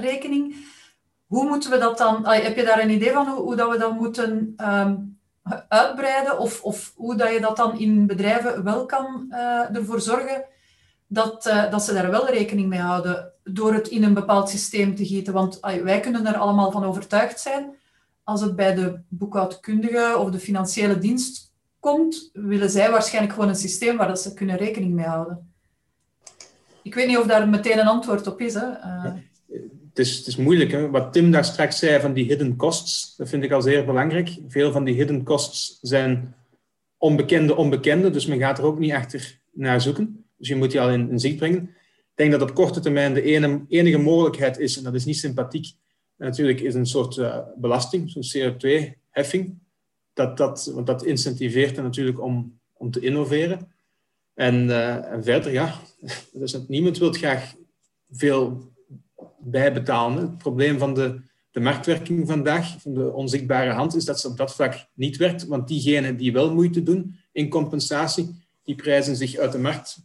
[0.00, 0.68] rekening.
[1.30, 2.26] Hoe moeten we dat dan...
[2.26, 5.18] heb je daar een idee van hoe, hoe dat we dat moeten um,
[5.68, 6.38] uitbreiden?
[6.38, 9.26] Of, of hoe dat je dat dan in bedrijven wel kan
[9.72, 10.44] ervoor zorgen
[11.06, 15.06] dat, dat ze daar wel rekening mee houden door het in een bepaald systeem te
[15.06, 15.32] gieten?
[15.32, 17.74] Want wij kunnen er allemaal van overtuigd zijn.
[18.24, 23.56] Als het bij de boekhoudkundige of de financiële dienst komt, willen zij waarschijnlijk gewoon een
[23.56, 25.52] systeem waar dat ze kunnen rekening mee houden.
[26.82, 28.54] Ik weet niet of daar meteen een antwoord op is.
[28.54, 28.66] Hè?
[29.94, 30.70] Het, is moeilijk.
[30.70, 30.90] Hè?
[30.90, 34.36] Wat Tim daar straks zei van die hidden costs, dat vind ik al zeer belangrijk.
[34.48, 36.34] Veel van die hidden costs zijn
[36.98, 40.24] onbekende onbekende, dus men gaat er ook niet achter naar zoeken.
[40.36, 41.62] Dus je moet die al in, in zicht brengen.
[41.62, 43.22] Ik denk dat op korte termijn de
[43.68, 45.66] enige mogelijkheid is, en dat is niet sympathiek,
[46.16, 49.58] natuurlijk is een soort uh, belasting, zo'n CO2-heffing
[50.20, 53.72] dat, dat, want dat incentiveert hen natuurlijk om, om te innoveren.
[54.34, 54.70] En,
[55.10, 55.74] en verder, ja,
[56.32, 57.54] dus niemand wil graag
[58.10, 58.72] veel
[59.40, 60.22] bijbetalen.
[60.22, 64.36] Het probleem van de, de marktwerking vandaag, van de onzichtbare hand, is dat ze op
[64.36, 65.46] dat vlak niet werkt.
[65.46, 69.98] Want diegenen die wel moeite doen in compensatie, die prijzen zich uit de markt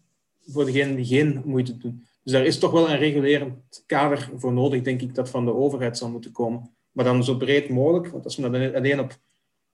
[0.48, 2.06] voor degenen die geen moeite doen.
[2.24, 5.54] Dus daar is toch wel een regulerend kader voor nodig, denk ik, dat van de
[5.54, 6.70] overheid zal moeten komen.
[6.92, 9.18] Maar dan zo breed mogelijk, want als we dat alleen op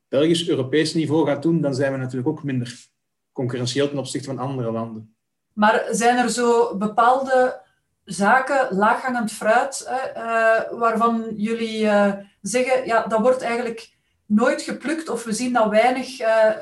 [0.07, 2.87] Belgisch, Europees niveau gaat doen, dan zijn we natuurlijk ook minder
[3.31, 5.15] concurrentieel ten opzichte van andere landen.
[5.53, 7.61] Maar zijn er zo bepaalde
[8.05, 13.93] zaken, laaghangend fruit, uh, waarvan jullie uh, zeggen, ja, dat wordt eigenlijk
[14.25, 16.17] nooit geplukt of we zien dat weinig,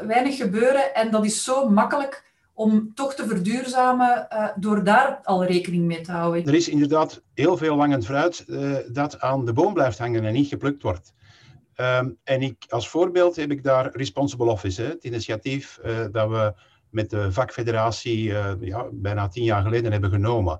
[0.05, 5.85] weinig gebeuren en dat is zo makkelijk om toch te verduurzamen door daar al rekening
[5.85, 6.45] mee te houden?
[6.45, 8.45] Er is inderdaad heel veel langend fruit
[8.93, 11.13] dat aan de boom blijft hangen en niet geplukt wordt.
[11.75, 15.79] Um, en ik, als voorbeeld heb ik daar Responsible Office, hè, het initiatief
[16.11, 16.53] dat we
[16.89, 20.59] met de vakfederatie ja, bijna tien jaar geleden hebben genomen.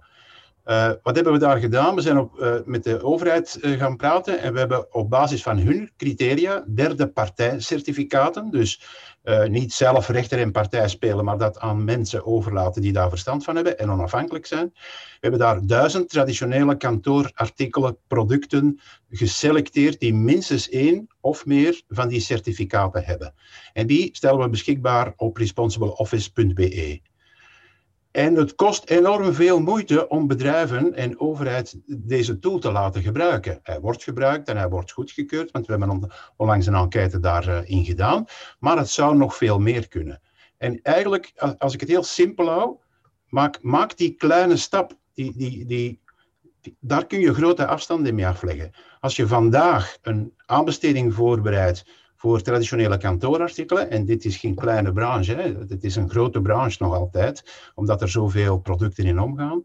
[0.70, 1.96] Uh, wat hebben we daar gedaan?
[1.96, 5.92] We zijn op, met de overheid gaan praten en we hebben op basis van hun
[5.98, 8.82] criteria derde partij certificaten, dus
[9.48, 13.56] niet zelf rechter en partij spelen, maar dat aan mensen overlaten die daar verstand van
[13.56, 14.70] hebben en onafhankelijk zijn.
[14.74, 18.80] We hebben daar duizend traditionele kantoorartikelen, producten
[19.10, 23.34] geselecteerd die minstens één of meer van die certificaten hebben.
[23.74, 27.02] En die stellen we beschikbaar op responsibleoffice.be.
[28.12, 33.60] En het kost enorm veel moeite om bedrijven en overheid deze tool te laten gebruiken.
[33.64, 38.26] Hij wordt gebruikt en hij wordt goedgekeurd, want we hebben onlangs een enquête daarin gedaan.
[38.60, 40.22] Maar het zou nog veel meer kunnen.
[40.58, 42.78] En eigenlijk, als ik het heel simpel hou,
[43.28, 44.98] maak, maak die kleine stap.
[45.14, 46.00] Die, die, die,
[46.80, 48.72] daar kun je grote afstanden mee afleggen.
[49.00, 51.86] Als je vandaag een aanbesteding voorbereidt
[52.20, 53.90] voor traditionele kantoorartikelen.
[53.90, 55.54] En dit is geen kleine branche, hè.
[55.68, 57.44] het is een grote branche nog altijd,
[57.76, 59.64] omdat er zoveel producten in omgaan.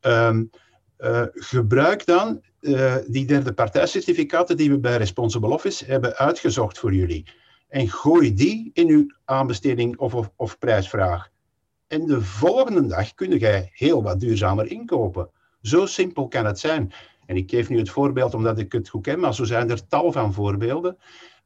[0.00, 0.50] Um,
[0.98, 6.94] uh, gebruik dan uh, die derde partijcertificaten die we bij Responsible Office hebben uitgezocht voor
[6.94, 7.26] jullie.
[7.68, 11.28] En gooi die in uw aanbesteding of, of, of prijsvraag.
[11.86, 15.30] En de volgende dag kun jij heel wat duurzamer inkopen.
[15.62, 16.92] Zo simpel kan het zijn.
[17.26, 19.86] En ik geef nu het voorbeeld omdat ik het goed ken, maar zo zijn er
[19.86, 20.96] tal van voorbeelden.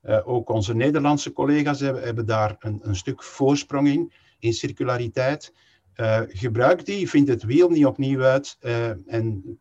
[0.03, 5.53] Uh, ook onze Nederlandse collega's hebben, hebben daar een, een, stuk voorsprong in, in circulariteit.
[5.97, 9.59] Uh, gebruik die, vind het wiel niet opnieuw uit uh, en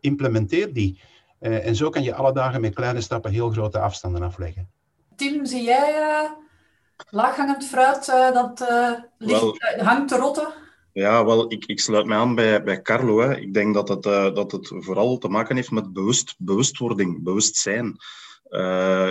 [0.00, 1.00] implementeer die.
[1.38, 4.68] en zo kan je alle dagen met kleine stappen heel grote afstanden afleggen.
[5.16, 6.28] Tim, zie jij
[7.10, 8.64] Laaghangend fruit, dat
[9.18, 10.52] ligt, hangt te rotten?
[10.92, 13.20] Ja, wel, ik, ik sluit mij aan bij, bij Carlo.
[13.20, 13.36] Hè.
[13.36, 14.02] Ik denk dat het,
[14.34, 17.96] dat het vooral te maken heeft met bewust, bewustwording, bewustzijn.
[18.50, 19.10] Uh,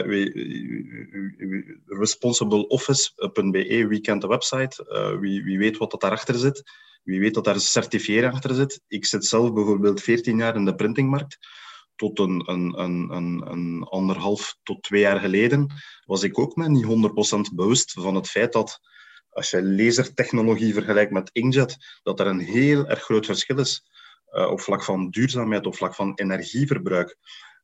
[1.85, 4.85] responsibleoffice.be, wie kent de website?
[4.89, 6.63] Uh, wie, weet wat dat daarachter zit?
[7.03, 8.81] Wie weet dat daar een certifiering achter zit?
[8.87, 11.37] Ik zit zelf bijvoorbeeld 14 jaar in de printingmarkt.
[11.95, 13.11] Tot een, een, een,
[13.51, 15.73] een, anderhalf tot twee jaar geleden
[16.05, 16.85] was ik ook me niet
[17.51, 18.79] 100% bewust van het feit dat
[19.29, 23.83] als je lasertechnologie vergelijkt met inkjet, dat er een heel erg groot verschil is
[24.31, 27.17] uh, op vlak van duurzaamheid, op vlak van energieverbruik.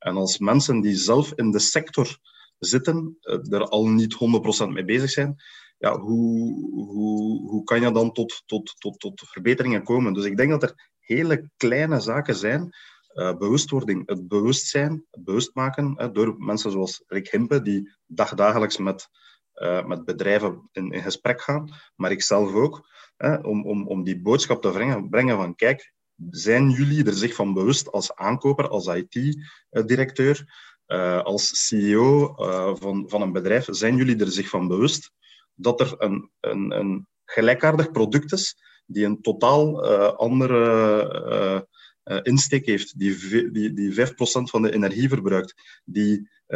[0.03, 2.17] En als mensen die zelf in de sector
[2.59, 4.15] zitten, uh, er al niet
[4.65, 5.35] 100% mee bezig zijn,
[5.77, 10.13] ja, hoe, hoe, hoe kan je dan tot, tot, tot, tot verbeteringen komen?
[10.13, 12.69] Dus ik denk dat er hele kleine zaken zijn.
[13.13, 19.07] Uh, bewustwording, het bewustzijn, het bewust maken door mensen zoals Rick Himpe, die dagdagelijks met,
[19.55, 22.87] uh, met bedrijven in, in, gesprek gaan, maar ik zelf ook,
[23.41, 25.93] om, om, om die boodschap te brengen, brengen van kijk,
[26.29, 30.45] zijn jullie er zich van bewust als aankoper, als IT-directeur,
[30.87, 35.11] uh, als CEO uh, van, van een bedrijf, zijn jullie er zich van bewust
[35.55, 38.55] dat er een, een, een gelijkaardig product is
[38.85, 41.67] die een totaal uh, andere
[42.23, 45.53] insteek heeft, die, die, die 5% van de energie verbruikt,
[45.85, 46.55] die 99%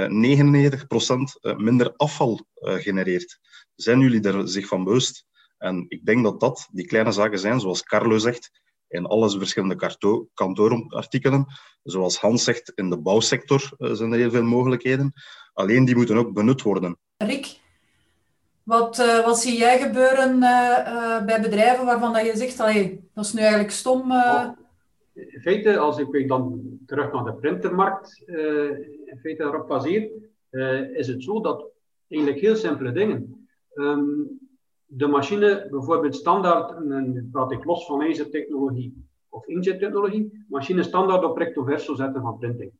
[1.58, 3.40] minder afval genereert.
[3.76, 5.26] Zijn jullie er zich van bewust?
[5.58, 8.52] En ik denk dat dat die kleine zaken zijn, zoals Carlo zegt,
[8.88, 9.98] in alle verschillende
[10.34, 11.46] kantoorartikelen.
[11.84, 15.14] Zoals Hans zegt, in de bouwsector eh, zijn er heel veel mogelijkheden.
[15.54, 16.98] Alleen die moeten ook benut worden.
[17.18, 17.60] Rick,
[18.64, 23.26] wat, uh, wat zie jij gebeuren uh, bij bedrijven waarvan dat je zegt, allee, dat
[23.26, 24.12] is nu eigenlijk stom?
[24.12, 24.50] Oh,
[25.14, 28.22] in feite, als ik dan terug naar de printermarkt
[29.06, 30.10] in feite erop baseer,
[30.94, 31.66] is het zo dat
[32.08, 33.48] eigenlijk heel simpele dingen.
[33.74, 34.47] Um,
[34.88, 41.24] de machine bijvoorbeeld standaard, en dan praat ik los van lasertechnologie of inkjet-technologie, machine standaard
[41.24, 42.72] op recto verso zetten van printing.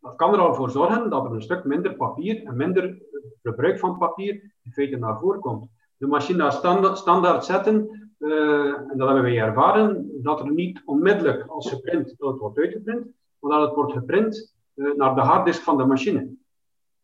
[0.00, 2.98] Dat kan er al voor zorgen dat er een stuk minder papier en minder
[3.42, 5.68] verbruik van papier in feite naar voren komt.
[5.96, 11.46] De machine standaard, standaard zetten, uh, en dat hebben wij ervaren, dat er niet onmiddellijk
[11.46, 13.06] als geprint, dat het wordt uitgeprint,
[13.38, 16.30] maar dat het wordt geprint uh, naar de harddisk van de machine.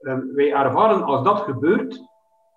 [0.01, 2.03] Uh, wij ervaren als dat gebeurt,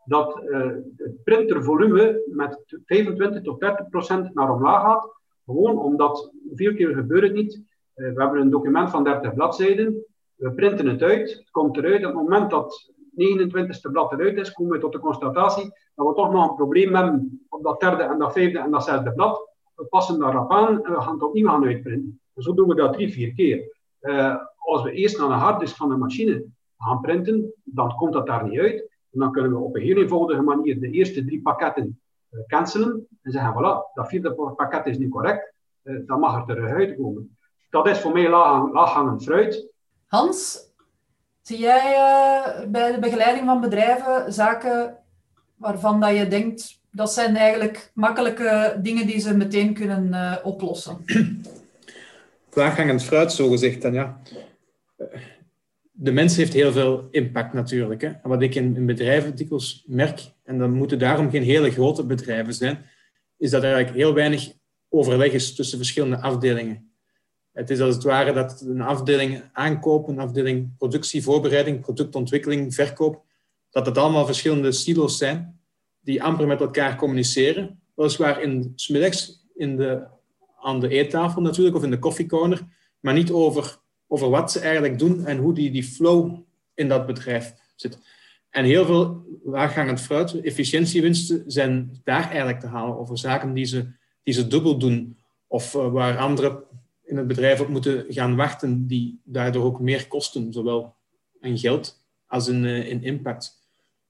[0.10, 5.18] dat uh, het printervolume met 25 tot 30 procent naar omlaag gaat.
[5.46, 7.56] Gewoon omdat, veel keer gebeurt het niet.
[7.56, 10.06] Uh, we hebben een document van 30 bladzijden.
[10.36, 11.30] We printen het uit.
[11.32, 12.06] Het komt eruit.
[12.06, 16.08] Op het moment dat het 29ste blad eruit is, komen we tot de constatatie dat
[16.08, 19.14] we toch nog een probleem hebben op dat derde en dat vijfde en dat zesde
[19.14, 19.50] blad.
[19.76, 22.20] We passen daarop aan en we gaan het opnieuw gaan uitprinten.
[22.34, 23.78] En zo doen we dat drie, vier keer.
[24.02, 26.46] Uh, als we eerst naar de harddisk van de machine
[26.78, 28.89] gaan printen, dan komt dat daar niet uit.
[29.12, 32.00] En dan kunnen we op een heel eenvoudige manier de eerste drie pakketten
[32.32, 36.58] uh, cancelen en zeggen, voilà, dat vierde pakket is niet correct, uh, dan mag er
[36.58, 37.38] eruit komen.
[37.70, 39.68] Dat is voor mij laag, laaghangend fruit.
[40.08, 40.60] Hans,
[41.42, 44.98] zie jij uh, bij de begeleiding van bedrijven zaken
[45.56, 51.06] waarvan dat je denkt, dat zijn eigenlijk makkelijke dingen die ze meteen kunnen oplossen?
[52.54, 54.20] Laaghangend fruit, zo gezegd dan, ja
[56.02, 58.02] de mens heeft heel veel impact natuurlijk.
[58.02, 58.12] Hè.
[58.24, 62.54] Wat ik in, in bedrijven dikwijls merk, en dan moeten daarom geen hele grote bedrijven
[62.54, 62.86] zijn,
[63.38, 64.52] is dat er eigenlijk heel weinig
[64.90, 66.92] overleg is tussen verschillende afdelingen.
[67.52, 73.24] Het is als het ware dat een afdeling aankoop, een afdeling productie, voorbereiding, productontwikkeling, verkoop,
[73.70, 75.60] dat het allemaal verschillende silo's zijn
[76.00, 77.82] die amper met elkaar communiceren.
[77.96, 80.04] Weliswaar in smiddags in de,
[80.60, 82.68] aan de eettafel natuurlijk, of in de koffiecorner,
[83.00, 83.80] maar niet over
[84.12, 86.40] over wat ze eigenlijk doen en hoe die, die flow
[86.74, 88.00] in dat bedrijf zit.
[88.50, 93.92] En heel veel laaghangend fruit, efficiëntiewinsten, zijn daar eigenlijk te halen over zaken die ze,
[94.24, 95.18] die ze dubbel doen.
[95.48, 96.64] Of uh, waar anderen
[97.04, 100.96] in het bedrijf op moeten gaan wachten, die daardoor ook meer kosten, zowel
[101.42, 103.58] in geld als in, uh, in impact.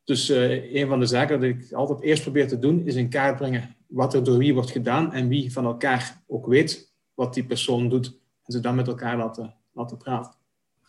[0.03, 3.09] Dus uh, een van de zaken dat ik altijd eerst probeer te doen, is in
[3.09, 7.33] kaart brengen wat er door wie wordt gedaan en wie van elkaar ook weet wat
[7.33, 8.07] die persoon doet.
[8.43, 10.31] En ze dan met elkaar laten laten praten.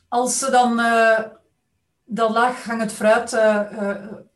[0.08, 1.18] Als ze dan uh,
[2.04, 3.60] dat laaghangend fruit uh,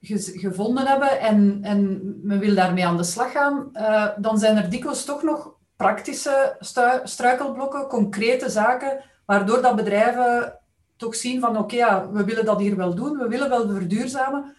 [0.01, 3.70] gevonden hebben en, en men wil daarmee aan de slag gaan,
[4.16, 6.57] dan zijn er dikwijls toch nog praktische
[7.05, 10.59] struikelblokken, concrete zaken, waardoor dat bedrijven
[10.97, 14.55] toch zien van oké, ja, we willen dat hier wel doen, we willen wel verduurzamen,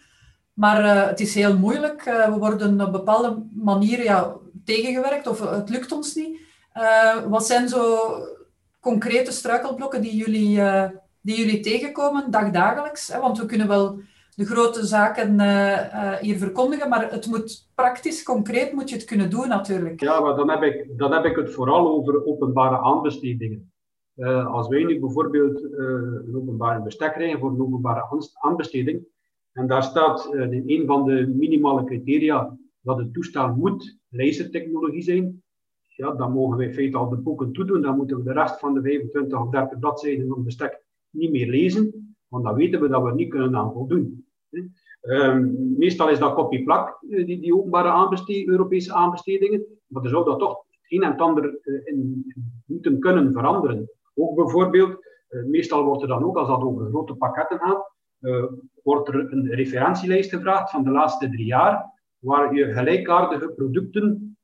[0.52, 2.04] maar het is heel moeilijk.
[2.04, 4.34] We worden op bepaalde manieren ja,
[4.64, 6.40] tegengewerkt of het lukt ons niet.
[6.74, 8.08] Uh, wat zijn zo
[8.90, 10.88] concrete struikelblokken die jullie, uh,
[11.20, 13.12] die jullie tegenkomen dagdagelijks?
[13.12, 13.20] Hè?
[13.20, 14.00] Want we kunnen wel
[14.34, 15.40] de grote zaken
[16.20, 20.00] hier verkondigen, maar het moet praktisch, concreet moet je het kunnen doen natuurlijk.
[20.00, 23.72] Ja, maar dan heb ik, dan heb ik het vooral over openbare aanbestedingen.
[24.46, 29.06] als wij nu bijvoorbeeld een openbare bestek krijgen voor een openbare aanbesteding,
[29.52, 35.42] en daar staat in een van de minimale criteria dat het toestel moet lasertechnologie zijn,
[35.96, 37.80] ja, dan mogen wij in al de boeken toedoen.
[37.80, 41.30] Dan moeten we de rest van de 25 of 30 bladzijden van het bestek niet
[41.30, 44.26] meer lezen, want dan weten we dat we niet kunnen aan voldoen.
[45.02, 50.24] Um, meestal is dat kopie-plak, eh, die, die openbare aanbestedingen, Europese aanbestedingen, maar er zou
[50.24, 52.24] dat toch het een en ander uh, in,
[52.66, 53.90] moeten kunnen veranderen.
[54.14, 57.94] Ook bijvoorbeeld, uh, meestal wordt er dan ook, als dat over grote pakketten gaat,
[58.82, 64.36] wordt er een referentielijst gevraagd van de laatste drie jaar, waar je gelijkaardige producten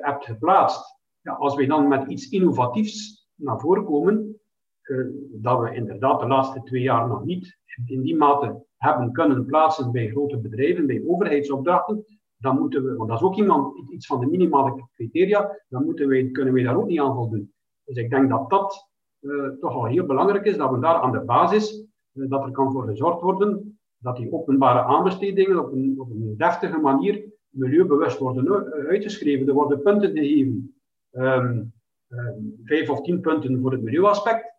[0.00, 0.93] hebt geplaatst
[1.32, 4.40] als we dan met iets innovatiefs naar voren komen,
[4.82, 9.46] uh, dat we inderdaad de laatste twee jaar nog niet in die mate hebben kunnen
[9.46, 12.04] plaatsen bij grote bedrijven, bij overheidsopdrachten,
[12.36, 16.08] dan moeten we, want dat is ook iemand, iets van de minimale criteria, dan moeten
[16.08, 17.52] wij, kunnen wij daar ook niet aan voldoen.
[17.84, 18.88] Dus ik denk dat dat
[19.20, 22.50] uh, toch al heel belangrijk is, dat we daar aan de basis, uh, dat er
[22.50, 28.18] kan voor gezorgd worden, dat die openbare aanbestedingen op een, op een deftige manier milieubewust
[28.18, 29.48] worden uitgeschreven.
[29.48, 30.73] Er worden punten gegeven
[31.14, 31.72] um,
[32.08, 34.52] um, vijf of tien punten voor het milieuaspect.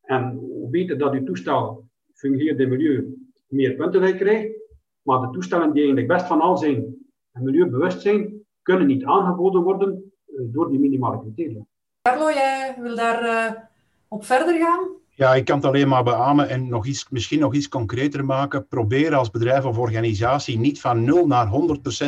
[0.00, 1.84] En weten dat uw toestel
[2.14, 3.14] fungeert in milieu
[3.46, 4.58] meer punten krijgt.
[5.02, 6.96] Maar de toestellen die eigenlijk best van al zijn
[7.32, 11.66] en milieubewust zijn, kunnen niet aangeboden worden uh, door die minimale criteria.
[12.02, 13.60] Carlo, jij wil daar uh,
[14.08, 14.99] op verder gaan?
[15.20, 18.66] Ja, ik kan het alleen maar beamen en nog iets, misschien nog iets concreter maken.
[18.68, 21.48] Probeer als bedrijf of organisatie niet van 0 naar 100%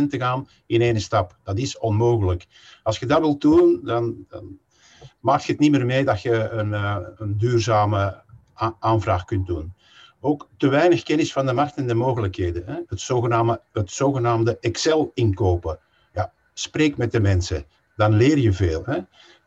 [0.08, 1.36] te gaan in één stap.
[1.42, 2.46] Dat is onmogelijk.
[2.82, 4.26] Als je dat wilt doen, dan,
[5.20, 8.22] maak je het niet meer mee dat je een, uh, een duurzame
[8.78, 9.74] aanvraag kunt doen.
[10.20, 12.62] Ook te weinig kennis van de markt en de mogelijkheden.
[12.66, 12.80] Hè?
[12.86, 15.78] Het, zogenaamde, het zogenaamde Excel inkopen.
[16.14, 17.64] Ja, spreek met de mensen,
[17.96, 18.82] dan leer je veel.
[18.84, 18.98] Hè?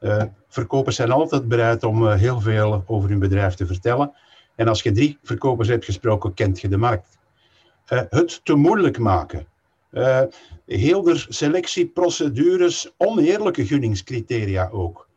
[0.01, 4.13] Uh, verkopers zijn altijd bereid om uh, heel veel over hun bedrijf te vertellen.
[4.55, 7.17] En als je drie verkopers hebt gesproken, kent je de markt.
[7.89, 9.47] Uh, het te moeilijk maken.
[10.65, 15.07] heel de selectieprocedures, oneerlijke gunningscriteria ook.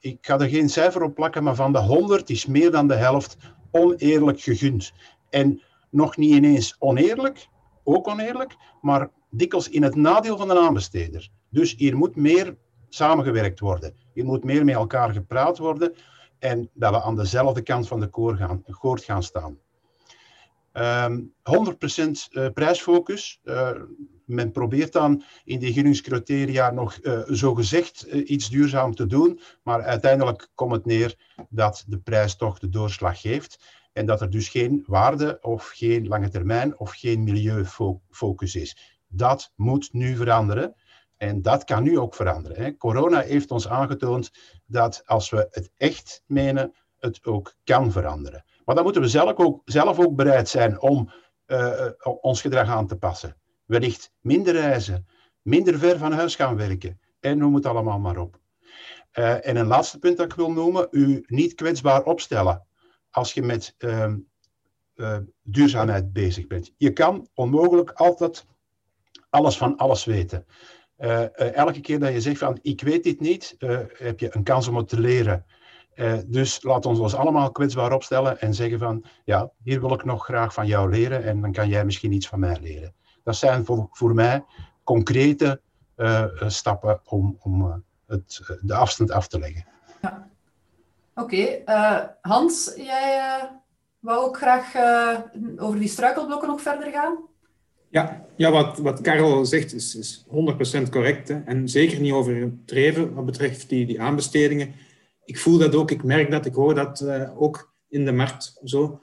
[0.00, 2.94] ik ga er geen cijfer op plakken, maar van de 100 is meer dan de
[2.94, 3.36] helft
[3.70, 4.92] oneerlijk gegund.
[5.30, 7.48] En nog niet ineens oneerlijk,
[7.84, 11.30] ook oneerlijk, maar dikwijls in het nadeel van de aanbesteder.
[11.50, 12.56] Dus hier moet meer
[12.94, 13.94] samengewerkt worden.
[14.12, 15.94] Hier moet meer met elkaar gepraat worden
[16.38, 19.58] en dat we aan dezelfde kant van de koord gaan, gaan staan.
[20.72, 23.40] Um, 100% uh, prijsfocus.
[23.44, 23.70] Uh,
[24.24, 29.82] men probeert dan in die gunningscriteria nog uh, zogezegd uh, iets duurzaam te doen, maar
[29.82, 31.16] uiteindelijk komt het neer
[31.48, 36.08] dat de prijs toch de doorslag geeft en dat er dus geen waarde of geen
[36.08, 38.98] lange termijn of geen milieufocus is.
[39.08, 40.74] Dat moet nu veranderen.
[41.16, 42.62] En dat kan nu ook veranderen.
[42.62, 42.76] Hè.
[42.76, 44.30] Corona heeft ons aangetoond
[44.66, 48.44] dat als we het echt menen, het ook kan veranderen.
[48.64, 51.10] Maar dan moeten we zelf ook, zelf ook bereid zijn om
[51.46, 51.86] uh,
[52.20, 53.36] ons gedrag aan te passen.
[53.64, 55.06] Wellicht minder reizen,
[55.42, 58.40] minder ver van huis gaan werken en noem het allemaal maar op.
[59.18, 62.66] Uh, en een laatste punt dat ik wil noemen, u niet kwetsbaar opstellen
[63.10, 66.72] als je met uh, duurzaamheid bezig bent.
[66.76, 68.46] Je kan onmogelijk altijd
[69.30, 70.46] alles van alles weten.
[70.98, 74.36] Uh, uh, elke keer dat je zegt van ik weet dit niet, uh, heb je
[74.36, 75.44] een kans om het te leren.
[76.26, 80.24] dus laat ons ons allemaal kwetsbaar opstellen en zeggen van ja, hier wil ik nog
[80.24, 82.94] graag van jou leren en dan kan jij misschien iets van mij leren.
[83.24, 84.44] Dat zijn voor, voor mij
[84.84, 85.60] concrete
[86.46, 89.66] stappen om, om het, de afstand af te leggen.
[90.02, 90.28] Ja.
[91.14, 91.62] Oké.
[92.20, 93.40] Hans, jij
[93.98, 94.74] wou ook graag
[95.56, 97.18] over die struikelblokken nog verder gaan?
[97.94, 100.24] Ja, ja wat, wat Karel zegt is, is
[100.86, 101.30] 100% correct.
[101.44, 104.72] En zeker niet overdreven wat betreft die, die aanbestedingen.
[105.24, 108.60] Ik voel dat ook, ik merk dat, ik hoor dat uh, ook in de markt
[108.64, 109.00] zo.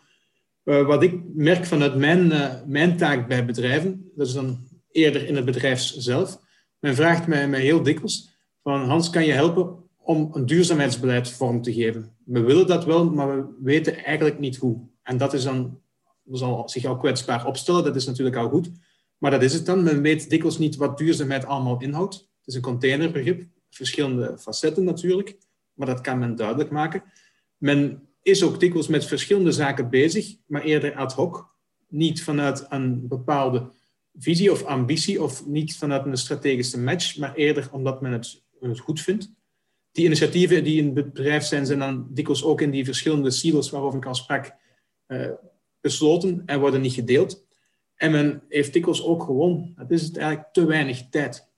[0.63, 5.27] Uh, wat ik merk vanuit mijn, uh, mijn taak bij bedrijven, dat is dan eerder
[5.27, 6.39] in het bedrijf zelf.
[6.79, 8.29] Men vraagt mij, mij heel dikwijls
[8.63, 12.15] van Hans, kan je helpen om een duurzaamheidsbeleid vorm te geven?
[12.25, 14.89] We willen dat wel, maar we weten eigenlijk niet hoe.
[15.03, 15.80] En dat is dan
[16.31, 18.71] zal zich al kwetsbaar opstellen, dat is natuurlijk al goed.
[19.17, 19.83] Maar dat is het dan.
[19.83, 22.13] Men weet dikwijls niet wat duurzaamheid allemaal inhoudt.
[22.15, 25.37] Het is een containerbegrip, verschillende facetten natuurlijk,
[25.73, 27.03] maar dat kan men duidelijk maken.
[27.57, 31.49] Men is ook dikwijls met verschillende zaken bezig, maar eerder ad hoc.
[31.87, 33.71] Niet vanuit een bepaalde
[34.17, 38.43] visie of ambitie of niet vanuit een strategische match, maar eerder omdat men het,
[38.75, 39.31] goed vindt.
[39.91, 43.69] Die initiatieven die in het bedrijf zijn, zijn dan dikwijls ook in die verschillende silos
[43.69, 44.55] waarover ik al sprak,
[45.07, 45.27] uh,
[45.81, 47.45] gesloten en worden niet gedeeld.
[47.95, 51.49] En men heeft dikwijls ook gewoon, het is eigenlijk te weinig tijd.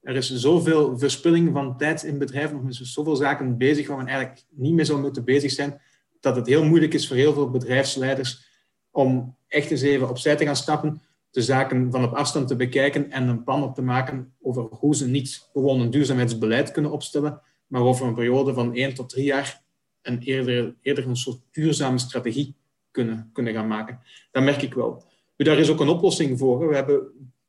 [0.00, 4.06] Er is zoveel verspilling van tijd in bedrijven, of met zoveel zaken bezig waar men
[4.06, 5.80] eigenlijk niet meer zou moeten bezig zijn,
[6.20, 8.46] dat het heel moeilijk is voor heel veel bedrijfsleiders
[8.90, 11.00] om echt eens even opzij te gaan stappen,
[11.30, 14.96] de zaken van op afstand te bekijken en een plan op te maken over hoe
[14.96, 19.24] ze niet gewoon een duurzaamheidsbeleid kunnen opstellen, maar over een periode van één tot drie
[19.24, 19.62] jaar
[20.02, 22.54] een eerder, eerder een soort duurzame strategie
[22.90, 24.00] kunnen, kunnen gaan maken.
[24.30, 25.04] Dat merk ik wel.
[25.36, 26.68] Nu, daar is ook een oplossing voor.
[26.68, 27.00] We hebben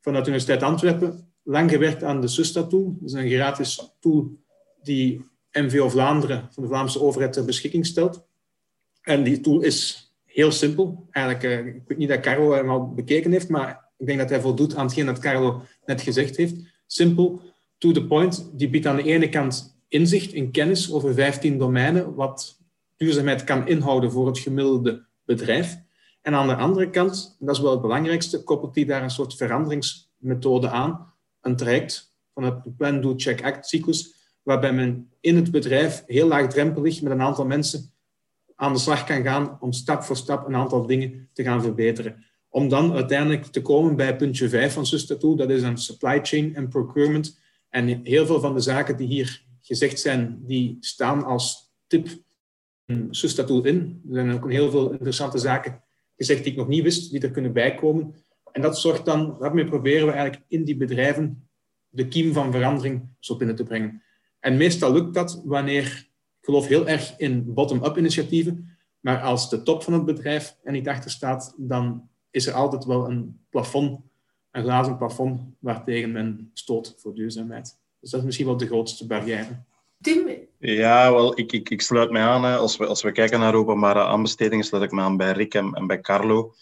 [0.02, 2.98] vanuit de Universiteit Antwerpen lang gewerkt aan de SUSTA-tool.
[3.00, 4.38] Dat is een gratis tool
[4.84, 5.22] die
[5.52, 8.28] MVO Vlaanderen van de Vlaamse overheid ter beschikking stelt.
[9.02, 11.08] En die tool is heel simpel.
[11.12, 14.30] Eigenlijk, uh, ik weet niet dat Carlo hem al bekeken heeft, maar ik denk dat
[14.30, 16.56] hij voldoet aan hetgeen dat Carlo net gezegd heeft.
[16.88, 17.42] Simpel,
[17.78, 18.50] to the point.
[18.54, 22.60] Die biedt aan de ene kant inzicht in kennis over 15 domeinen, wat
[22.98, 25.08] duurzaamheid kan inhouden voor het gemiddelde
[25.38, 25.78] bedrijf.
[26.22, 29.10] En aan de andere kant, en dat is wel het belangrijkste, koppelt die daar een
[29.10, 31.14] soort veranderingsmethode aan.
[31.42, 34.14] Een traject van het Plan, Do, Check, Act cyclus,
[34.44, 37.94] waarbij men in het bedrijf heel laagdrempelig met een aantal mensen
[38.56, 42.26] aan de slag kan gaan om stap voor stap een aantal dingen te gaan verbeteren.
[42.50, 46.56] Om dan uiteindelijk te komen bij puntje 5 van Sustatool, dat is een supply chain
[46.56, 47.40] en procurement.
[47.70, 52.08] En heel veel van de zaken die hier gezegd zijn, die staan als tip
[52.90, 54.02] in Sustatool in.
[54.08, 55.84] Er zijn ook heel veel interessante zaken
[56.16, 58.16] gezegd die ik nog niet wist, die er kunnen bijkomen.
[58.52, 61.50] En dat zorgt dan, daarmee proberen we eigenlijk in die bedrijven
[61.90, 64.04] de kiem van verandering zo binnen te brengen.
[64.40, 66.10] En meestal lukt dat wanneer
[66.42, 68.78] geloof heel erg in bottom-up initiatieven.
[69.00, 72.86] Maar als de top van het bedrijf er niet achter staat, dan is er altijd
[72.86, 74.02] wel een plafond,
[74.52, 77.80] een glazen plafond, waartegen men stoot voor duurzaamheid.
[78.00, 79.64] Dus dat is misschien wel de grootste barrière.
[80.02, 80.28] Tim?
[80.62, 82.44] Ja, wel, ik, ik, ik sluit mij aan.
[82.44, 82.58] Hè.
[82.58, 85.74] Als, we, als we kijken naar openbare aanbestedingen, sluit ik me aan bij Rick en,
[85.74, 86.54] en bij Carlo.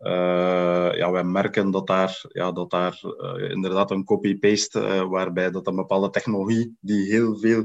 [0.00, 5.50] Uh, ja, wij merken dat daar, ja, dat daar uh, inderdaad een copy-paste, uh, waarbij
[5.50, 7.64] dat een bepaalde technologie die heel veel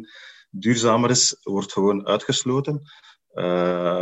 [0.50, 2.82] duurzamer is, wordt gewoon uitgesloten.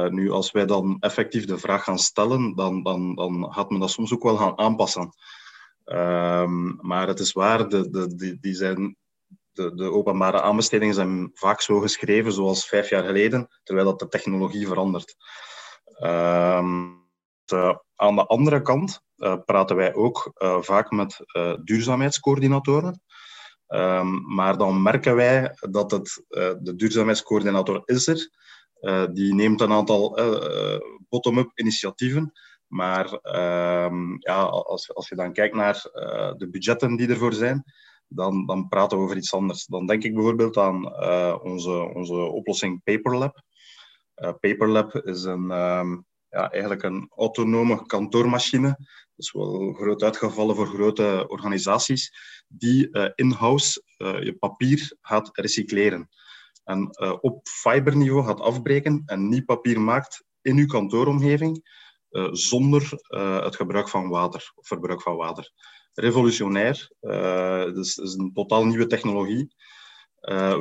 [0.10, 3.90] Nu, als wij dan effectief de vraag gaan stellen, dan, dan, dan gaat men dat
[3.90, 5.10] soms ook wel gaan aanpassen.
[5.86, 8.96] Um, maar het is waar, de, die, die zijn,
[9.52, 14.08] de, de openbare aanbestedingen zijn vaak zo geschreven zoals vijf jaar geleden, terwijl dat de
[14.08, 15.16] technologie verandert.
[16.04, 17.08] Um,
[17.46, 21.20] de, aan de andere kant uh, praten wij ook uh, vaak met
[21.64, 23.02] duurzaamheidscoördinatoren.
[23.68, 26.24] Um, maar dan merken wij dat het,
[26.60, 28.30] de duurzaamheidscoördinator is er.
[29.14, 30.20] Die neemt een aantal
[31.10, 32.32] bottom-up initiatieven.
[32.68, 33.06] Maar
[33.86, 35.82] um, ja, als, als je dan kijkt naar
[36.38, 37.64] de budgetten die ervoor zijn,
[38.10, 39.66] dan, dan praten we over iets anders.
[39.66, 40.86] Dan denk ik bijvoorbeeld aan
[41.44, 43.42] onze, onze oplossing Paperlab.
[44.40, 48.68] Paperlab is een, um, eigenlijk een autonome kantoormachine.
[48.68, 48.78] Dat
[49.16, 52.14] is wel groot uitgevallen voor grote organisaties,
[52.48, 56.10] die uh, in-house je papier gaat recycleren.
[56.64, 61.78] En uh, op fiberniveau gaat afbreken en niet papier maakt in uw kantooromgeving
[62.32, 62.90] zonder
[63.44, 65.52] het gebruik van water, of verbruik van water.
[66.00, 66.92] Revolutionair,
[67.74, 69.56] dus is een totaal nieuwe technologie.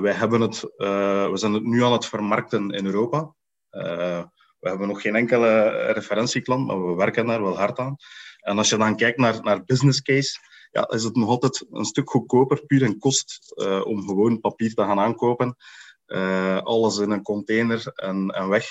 [0.00, 3.34] wij hebben het, we zijn het nu aan het vermarkten in Europa.
[4.58, 7.96] We hebben nog geen enkele referentieklant, maar we werken daar wel hard aan.
[8.38, 10.38] En als je dan kijkt naar, naar business case,
[10.70, 14.82] ja, is het nog altijd een stuk goedkoper, puur en kost, om gewoon papier te
[14.82, 15.56] gaan aankopen.
[16.62, 18.66] Alles in een container en, en weg.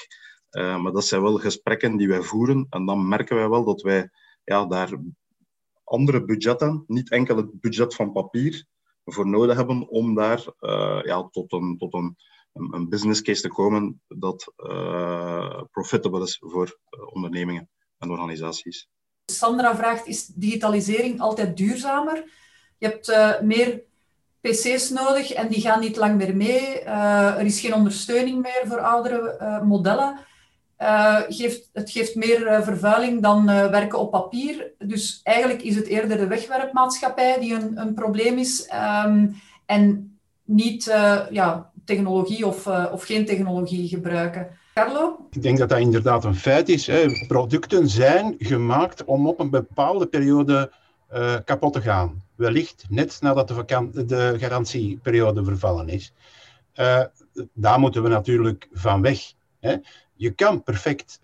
[0.51, 2.67] Maar dat zijn wel gesprekken die wij voeren.
[2.69, 4.09] En dan merken wij wel dat wij
[4.43, 4.89] ja, daar
[5.87, 8.65] andere budgetten, niet enkel het budget van papier,
[9.05, 10.45] voor nodig hebben om daar
[11.03, 12.17] ja, tot een, tot een
[12.57, 18.87] een, business case te komen dat uh, profitable is voor uh, ondernemingen en organisaties.
[19.31, 22.23] Sandra vraagt, is digitalisering altijd duurzamer?
[22.77, 23.83] Je hebt meer
[24.41, 26.79] PC's nodig en die gaan niet lang meer mee.
[26.79, 30.19] er is geen ondersteuning meer voor oudere modellen.
[31.29, 34.71] Geeft, het geeft meer vervuiling dan werken op papier.
[34.77, 38.69] Dus eigenlijk is het eerder de wegwerpmaatschappij die een, een probleem is.
[39.05, 40.83] Um, en niet
[41.29, 44.47] ja, technologie of, of geen technologie gebruiken.
[44.73, 45.27] Carlo?
[45.31, 46.87] Ik denk dat dat inderdaad een feit is.
[46.87, 47.05] Hè.
[47.27, 50.71] Producten zijn gemaakt om op een bepaalde periode
[51.45, 52.23] kapot te gaan.
[52.35, 56.13] Wellicht net nadat de, de garantieperiode vervallen is.
[57.53, 59.19] Daar moeten we natuurlijk van weg.
[59.59, 59.75] Hè.
[60.17, 61.19] Je kan perfect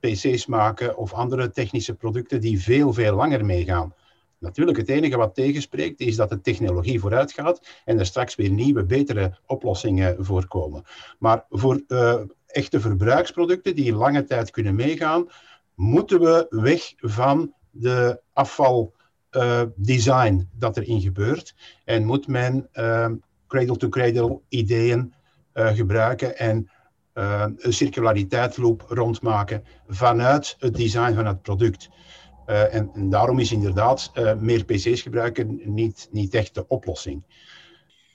[0.00, 3.94] PC's maken of andere technische producten die veel, veel langer meegaan.
[4.38, 8.50] Natuurlijk, het enige wat tegenspreekt is dat de technologie vooruit gaat en er straks weer
[8.50, 10.82] nieuwe, betere oplossingen voorkomen.
[11.18, 15.28] Maar voor uh, echte verbruiksproducten die lange tijd kunnen meegaan,
[15.74, 21.54] moeten we weg van de afvaldesign dat erin gebeurt
[21.84, 22.68] en moet men
[23.46, 25.14] cradle-to-cradle ideeën
[25.52, 26.70] gebruiken en
[27.16, 31.88] een circulariteitsloop rondmaken vanuit het design van het product.
[32.46, 37.22] Uh, en, en, daarom is inderdaad uh, meer PC's gebruiken niet, niet echt de oplossing.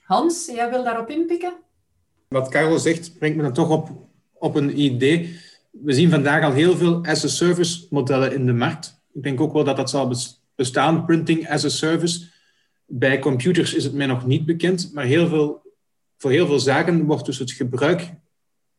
[0.02, 1.54] Hans, jij wil daarop inpikken?
[2.28, 3.90] Wat Carlo zegt, brengt me dan toch op,
[4.32, 5.40] op een idee.
[5.70, 9.02] We zien vandaag al heel veel as-a-service modellen in de markt.
[9.12, 10.14] Ik denk ook wel dat dat zal
[10.54, 12.30] bestaan, printing as a service.
[12.86, 15.62] Bij computers is het mij nog niet bekend, maar heel veel,
[16.16, 18.14] voor heel veel zaken wordt dus het gebruik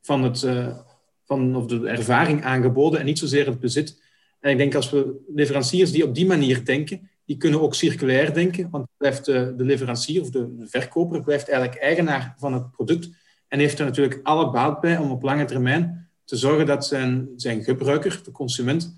[0.03, 0.77] van, het, uh,
[1.25, 4.01] van of de ervaring aangeboden en niet zozeer het bezit.
[4.39, 8.33] En ik denk als we leveranciers die op die manier denken, die kunnen ook circulair
[8.33, 13.09] denken, want blijft de, de leverancier of de, verkoper blijft eigenlijk eigenaar van het product
[13.47, 17.29] en heeft er natuurlijk alle baat bij om op lange termijn te zorgen dat zijn,
[17.35, 18.95] zijn gebruiker, de consument,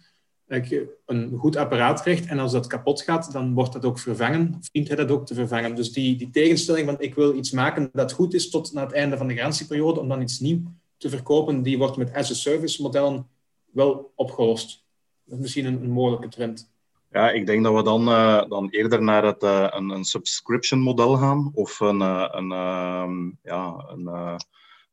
[1.05, 2.25] een goed apparaat krijgt.
[2.25, 5.25] En als dat kapot gaat, dan wordt dat ook vervangen, of dient hij dat ook
[5.25, 5.75] te vervangen.
[5.75, 8.93] Dus die, die tegenstelling van ik wil iets maken dat goed is tot na het
[8.93, 10.61] einde van de garantieperiode, om dan iets nieuw
[11.09, 13.27] te verkopen, die wordt met as-a-service modellen
[13.71, 14.83] wel opgelost.
[15.25, 16.71] Dat is misschien een, een mogelijke trend.
[17.11, 20.79] Ja, ik denk dat we dan, uh, dan eerder naar het, uh, een, een subscription
[20.79, 24.39] model gaan of een, uh, een, ehm, ja, een,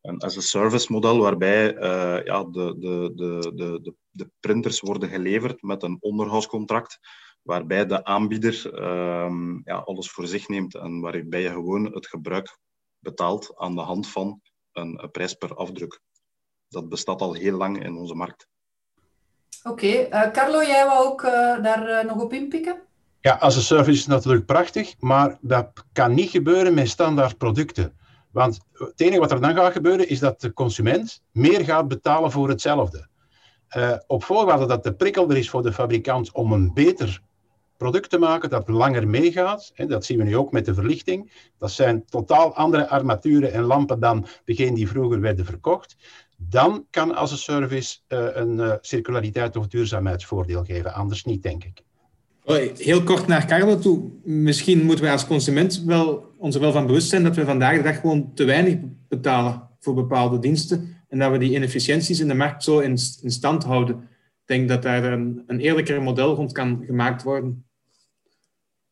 [0.02, 1.74] een as-a-service model waarbij
[2.24, 6.98] ja, de, de, de, de, de, printers worden geleverd met een onderhoudscontract
[7.42, 12.58] waarbij de aanbieder ehm, ja, alles voor zich neemt en waarbij je gewoon het gebruik
[12.98, 14.40] betaalt aan de hand van
[14.72, 16.00] een, een prijs per afdruk.
[16.68, 18.48] Dat bestaat al heel lang in onze markt.
[19.62, 19.90] Oké, okay.
[19.90, 21.30] uh, eh, Carlo, jij wou ook uh,
[21.62, 22.82] daar uh, nog op inpikken?
[23.20, 27.98] Ja, als een service is natuurlijk prachtig, maar dat kan niet gebeuren met standaard producten.
[28.30, 32.30] Want het enige wat er dan gaat gebeuren is dat de consument meer gaat betalen
[32.30, 33.08] voor hetzelfde.
[34.06, 37.22] op voorwaarde dat de prikkel er is voor de fabrikant om een beter
[37.82, 39.70] product te maken dat langer meegaat.
[39.74, 41.30] Hè, dat zien we nu ook met de verlichting.
[41.58, 45.96] Dat zijn totaal andere armaturen en lampen dan degene die vroeger werden verkocht
[46.48, 50.94] dan kan als een service uh, een uh, circulariteit of duurzaamheidsvoordeel geven.
[50.94, 51.82] Anders niet, denk ik.
[52.76, 54.10] Heel kort naar Carlo toe.
[54.24, 57.76] Misschien moeten wij als consument wel, ons er wel van bewust zijn dat we vandaag
[57.76, 58.76] de dag gewoon te weinig
[59.08, 60.96] betalen voor bepaalde diensten.
[61.08, 63.96] En dat we die inefficiënties in de markt zo in, in stand houden.
[63.96, 67.64] Ik denk dat daar een, een eerlijker model rond kan gemaakt worden.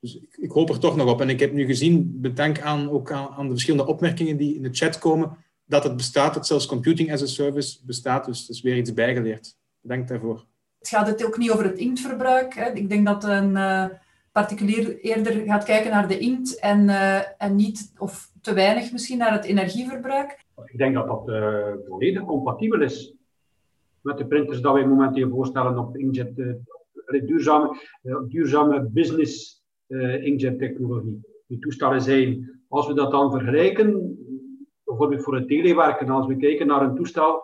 [0.01, 1.21] Dus ik, ik, hoop er toch nog op.
[1.21, 4.63] En ik heb nu gezien, bedankt aan, ook aan, aan de verschillende opmerkingen die in
[4.63, 8.25] de chat komen, dat het bestaat, dat zelfs computing as a service bestaat.
[8.25, 9.57] Dus dat is weer iets bijgeleerd.
[9.81, 10.45] Bedankt daarvoor.
[10.79, 12.55] Het gaat het ook niet over het inktverbruik.
[12.55, 12.73] Hè.
[12.73, 13.87] Ik denk dat een uh,
[14.33, 19.19] particulier eerder gaat kijken naar de inkt en, uh, en niet, of te weinig misschien,
[19.19, 20.45] naar het energieverbruik.
[20.65, 23.15] Ik denk dat dat uh, volledig compatibel is
[24.01, 26.37] met de printers dat wij momenteel voorstellen op inkjet,
[27.27, 27.77] duurzame,
[28.29, 29.60] duurzame business
[30.23, 31.21] inkjet technologie.
[31.47, 34.19] Die toestellen zijn, als we dat dan vergelijken,
[34.85, 37.43] bijvoorbeeld voor het telewerken, als we kijken naar een toestel,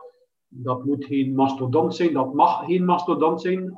[0.48, 3.74] dat moet geen mastodont zijn, dat mag geen mastodont zijn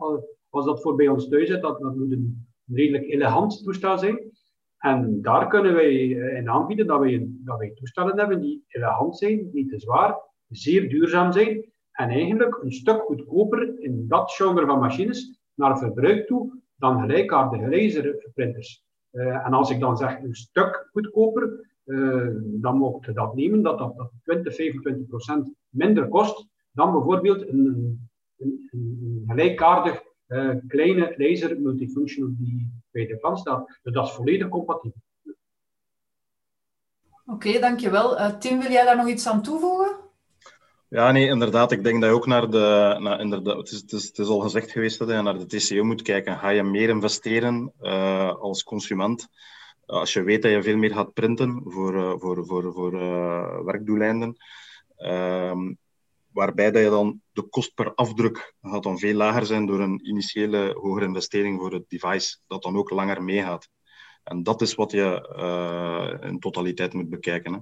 [0.50, 1.62] als dat voor bij ons thuis zit.
[1.62, 4.30] Dat, dat moet een redelijk elegant toestel zijn.
[4.78, 9.18] En daar kunnen wij eh, in aanbieden dat wij, dat wij toestellen hebben die elegant
[9.18, 10.16] zijn, niet te zwaar,
[10.48, 16.26] zeer duurzaam zijn en eigenlijk een stuk goedkoper in dat genre van machines naar verbruik
[16.26, 18.84] toe dan gelijkaardige laserprinters.
[19.12, 23.62] Uh, en als ik dan zeg een stuk goedkoper, uh, dan mocht je dat nemen,
[23.62, 28.00] dat dat, dat 20, 25 procent minder kost dan bijvoorbeeld een,
[28.38, 33.78] een, een gelijkaardig uh, kleine laser multifunctional die bij de klant staat.
[33.82, 35.00] Dus dat is volledig compatibel.
[37.26, 38.38] Oké, okay, dankjewel.
[38.38, 39.97] Tim, wil jij daar nog iets aan toevoegen?
[40.88, 41.72] Ja, nee, inderdaad.
[41.72, 42.96] Ik denk dat je ook naar de.
[42.98, 45.46] Naar, inderdaad, het, is, het, is, het is al gezegd geweest dat je naar de
[45.46, 46.38] TCO moet kijken.
[46.38, 49.28] Ga je meer investeren uh, als consument?
[49.88, 52.92] als je weet dat je veel meer gaat printen voor, uh, voor, voor, voor
[53.64, 54.36] werkdoeleinden,
[54.98, 55.78] um,
[56.32, 60.08] waarbij dat je dan de kost per afdruk gaat dan veel lager zijn door een
[60.08, 63.68] initiële hogere investering voor het device, dat dan ook langer meegaat.
[64.24, 67.52] En dat is wat je in totaliteit moet bekijken.
[67.52, 67.58] Hè.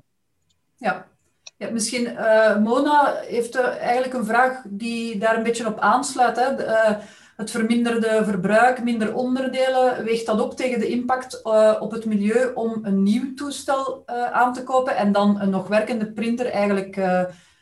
[0.76, 1.15] Ja.
[1.56, 2.16] Ja, misschien
[2.62, 6.36] Mona heeft eigenlijk een vraag die daar een beetje op aansluit.
[6.36, 6.54] Hè.
[6.54, 6.96] De,
[7.36, 12.52] het verminderde verbruik, minder onderdelen, weegt dat op tegen de impact uh, op het milieu
[12.54, 14.02] om een nieuw toestel
[14.32, 16.96] aan te kopen en dan een nog werkende printer eigenlijk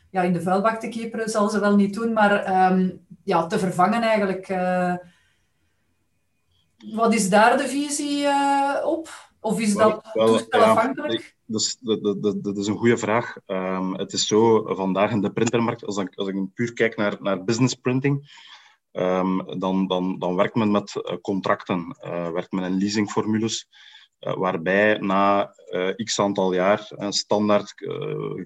[0.09, 3.59] ja, in de vuilbak te kieperen, zal ze wel niet doen, maar um, ja, te
[3.59, 4.47] vervangen eigenlijk.
[6.93, 8.27] wat is daar de visie
[8.83, 9.09] op?
[9.39, 11.21] Of is dat toestelafhankelijk?
[11.21, 13.37] Ja, is, dat, dat, dat, is een goede vraag.
[13.45, 17.17] Um, het is zo, vandaag in de printermarkt, als ik, als ik puur kijk naar,
[17.19, 18.43] naar business printing,
[18.91, 21.97] ehm, dan, dan, dan werkt men met contracten,
[22.33, 23.67] werkt men in leasingformules.
[24.19, 25.55] waarbij na
[26.03, 27.73] x aantal jaar, standaard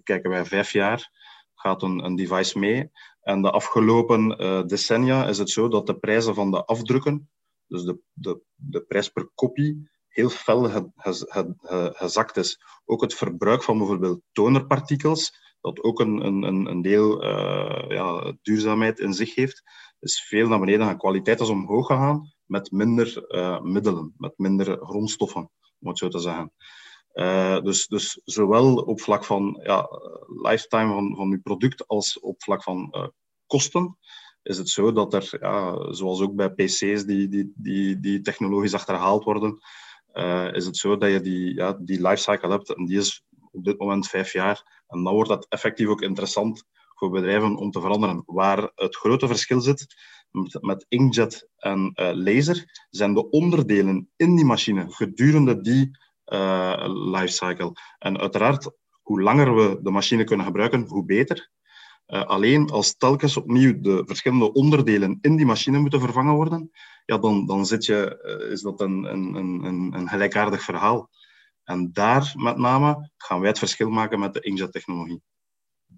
[0.04, 1.12] kijken wij vijf jaar,
[1.56, 2.92] gaat een, een device mee.
[3.22, 4.38] En de afgelopen
[4.68, 7.30] decennia is het zo dat de prijzen van de afdrukken,
[7.68, 9.90] dus de, de, de prijs per kopie,
[10.20, 10.92] heel fel
[11.94, 12.62] gezakt is.
[12.86, 19.00] Ook het verbruik van bijvoorbeeld tonerpartikels, dat ook een, een, een deel uh, ja, duurzaamheid
[19.00, 19.64] in zich heeft,
[20.00, 20.98] is veel naar beneden gaan.
[20.98, 26.20] Kwaliteit is omhoog gegaan met minder uh, middelen, met minder grondstoffen, om het zo te
[26.20, 26.54] zeggen.
[27.14, 29.90] Uh, dus, dus zowel op vlak van ja,
[30.42, 33.12] lifetime van, van uw product als op vlak van
[33.46, 33.98] kosten
[34.44, 38.74] is het zo dat er, ja, zoals ook bij PC's die, die, die, die technologisch
[38.74, 39.60] achterhaald worden,
[40.14, 43.64] uh, is het zo dat je die, ja, die lifecycle hebt en die is op
[43.64, 44.84] dit moment vijf jaar.
[44.88, 46.64] En dan wordt dat effectief ook interessant
[46.96, 48.24] voor bedrijven om te veranderen.
[48.26, 49.96] Waar het grote verschil zit
[50.62, 57.72] met, inkjet en uh, laser, zijn de onderdelen in die machine gedurende die uh, lifecycle.
[58.00, 61.50] En uiteraard, hoe langer we de machine kunnen gebruiken, hoe beter.
[62.10, 66.72] Uh, alleen als telkens opnieuw de verschillende onderdelen in die machine moeten vervangen worden,
[67.06, 71.10] ja, dan, dan zit je, uh, is dat een, een, een, een gelijkaardig verhaal.
[71.64, 75.22] En daar met name gaan wij het verschil maken met de inkjet-technologie.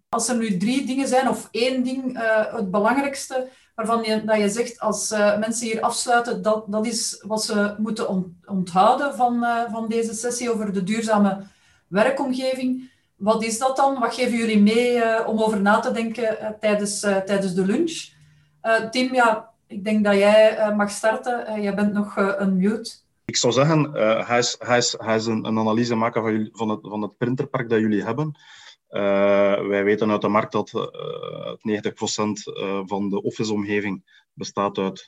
[0.09, 4.37] Als er nu drie dingen zijn, of één ding, uh, het belangrijkste, waarvan je, dat
[4.37, 5.09] je zegt als
[5.39, 10.73] mensen hier afsluiten, dat, dat is wat ze moeten onthouden van, van deze sessie over
[10.73, 11.43] de duurzame
[11.87, 12.90] werkomgeving
[13.21, 13.99] wat is dat dan?
[13.99, 17.65] Wat geven jullie mee uh, om over na te denken uh, tijdens, uh, tijdens de
[17.65, 18.09] lunch?
[18.91, 21.61] Tim, ja, ik denk dat jij mag starten.
[21.61, 22.91] jij bent nog een mute.
[23.25, 23.91] Ik zou zeggen,
[24.25, 27.17] hij is, hij is, hij is een, een analyse maken van, van, het, van het
[27.17, 28.37] printerpark dat jullie hebben.
[29.67, 30.77] wij weten uit de markt dat 90%
[32.85, 35.03] van de office-omgeving bestaat uit,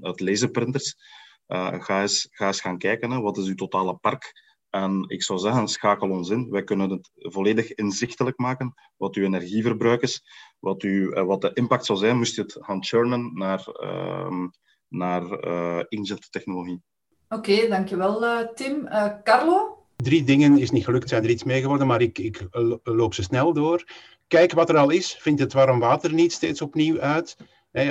[0.00, 0.96] uit laserprinters.
[1.46, 4.43] ga, eens, ga eens gaan kijken, hè, wat is uw totale park
[4.74, 6.50] en ik zou zeggen, schakel ons in.
[6.50, 10.24] Wij kunnen het volledig inzichtelijk maken wat uw energieverbruik is,
[10.58, 14.46] wat, uw, eh, wat de impact zou zijn moest je het gaan churnen naar, uh,
[14.88, 16.82] naar uh, inkjet-technologie.
[17.28, 18.88] Oké, dankjewel uh, Tim.
[19.22, 19.86] Carlo?
[19.96, 22.48] Drie dingen is niet gelukt, zijn er iets mee geworden, maar ik, ik
[22.82, 23.84] loop ze snel door.
[24.28, 25.16] Kijk wat er al is.
[25.20, 27.36] Vind het warm water niet steeds opnieuw uit.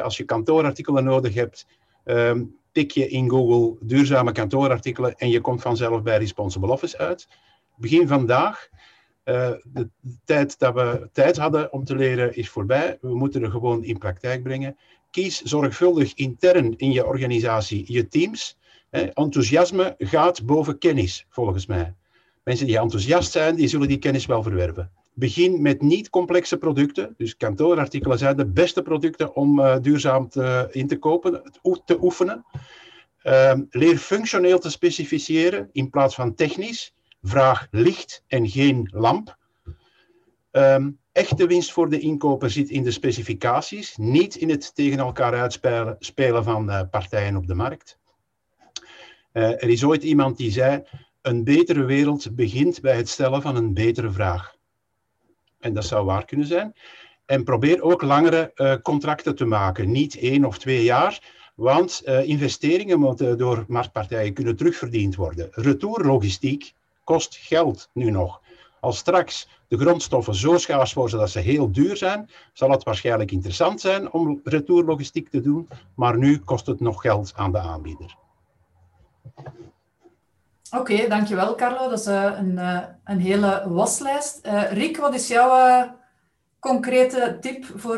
[0.02, 1.66] als je kantoorartikelen nodig hebt,
[2.04, 2.44] ehm,
[2.74, 7.28] tik je in Google duurzame kantoorartikelen en je komt vanzelf bij Responsible Office uit.
[7.76, 8.70] Begin vandaag.
[9.26, 9.90] Uh, de
[10.26, 12.98] tijd dat we tijd hadden om te leren is voorbij.
[13.02, 14.78] We moeten er gewoon in praktijk brengen.
[15.12, 18.58] Kies zorgvuldig intern in je organisatie je teams.
[18.90, 21.94] enthousiasme gaat boven kennis, volgens mij.
[22.44, 24.92] Mensen die enthousiast zijn, die zullen die kennis wel verwerven.
[25.14, 27.14] Begin met niet complexe producten.
[27.18, 31.42] Dus kantoorartikelen zijn de beste producten om uh, duurzaam te, in te kopen,
[31.86, 32.46] te oefenen.
[33.24, 36.94] Uh, leer functioneel te specificeren in plaats van technisch.
[37.22, 39.38] Vraag licht en geen lamp.
[40.52, 45.34] Um, echte winst voor de inkoper zit in de specificaties, niet in het tegen elkaar
[45.34, 48.00] uitspelen spelen van uh, partijen op de markt.
[49.34, 50.84] Uh, er is ooit iemand die zei:
[51.22, 54.53] een betere wereld begint bij het stellen van een betere vraag.
[55.64, 56.74] En dat zou waar kunnen zijn.
[57.26, 61.22] En probeer ook langere uh, contracten te maken, niet één of twee jaar,
[61.56, 65.48] want uh, investeringen moeten door marktpartijen kunnen terugverdiend worden.
[65.52, 68.42] Retourlogistiek kost geld nu nog.
[68.80, 73.32] Als straks de grondstoffen zo schaars worden dat ze heel duur zijn, zal het waarschijnlijk
[73.32, 78.16] interessant zijn om retourlogistiek te doen, maar nu kost het nog geld aan de aanbieder.
[80.80, 81.90] Oké, okay, dankjewel Carlo.
[81.90, 84.46] Dat is uh, een, uh, een hele waslijst.
[84.46, 85.86] Uh, Rick, wat is jouw
[86.60, 87.98] concrete tip voor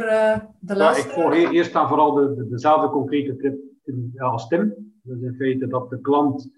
[0.60, 1.08] de laatste?
[1.08, 3.60] Ja, ik volg eerst en vooral de, de, dezelfde concrete tip
[4.22, 4.94] als Tim.
[5.02, 6.50] Dus in feite dat de klant,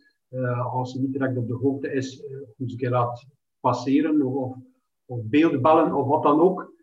[0.71, 2.23] als hij niet direct op de hoogte is,
[2.57, 3.25] eens een keer laat
[3.59, 4.55] passeren of,
[5.05, 6.73] of beelden bellen of wat dan ook.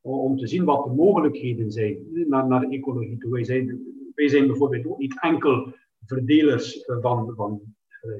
[0.00, 1.98] om te zien wat de mogelijkheden zijn
[2.28, 3.30] naar, naar ecologie toe.
[3.30, 3.80] Wij zijn,
[4.14, 5.72] wij zijn bijvoorbeeld ook niet enkel
[6.06, 7.60] verdelers van, van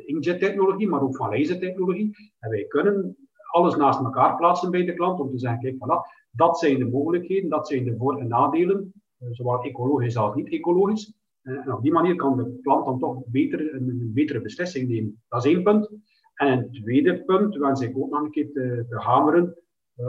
[0.06, 2.16] inkjet-technologie, maar ook van lasertechnologie.
[2.38, 3.16] En wij kunnen
[3.50, 6.86] alles naast elkaar plaatsen bij de klant om te zeggen, kijk, voilà, dat zijn de
[6.86, 11.12] mogelijkheden, dat zijn de voor- en nadelen, uh, zowel ecologisch als niet-ecologisch.
[11.42, 15.22] Uh, en op die manier kan de klant dan toch beter, een, betere beslissing nemen.
[15.28, 15.90] Dat is één punt.
[16.34, 19.56] En een tweede punt wens ik ook nog een keer te hameren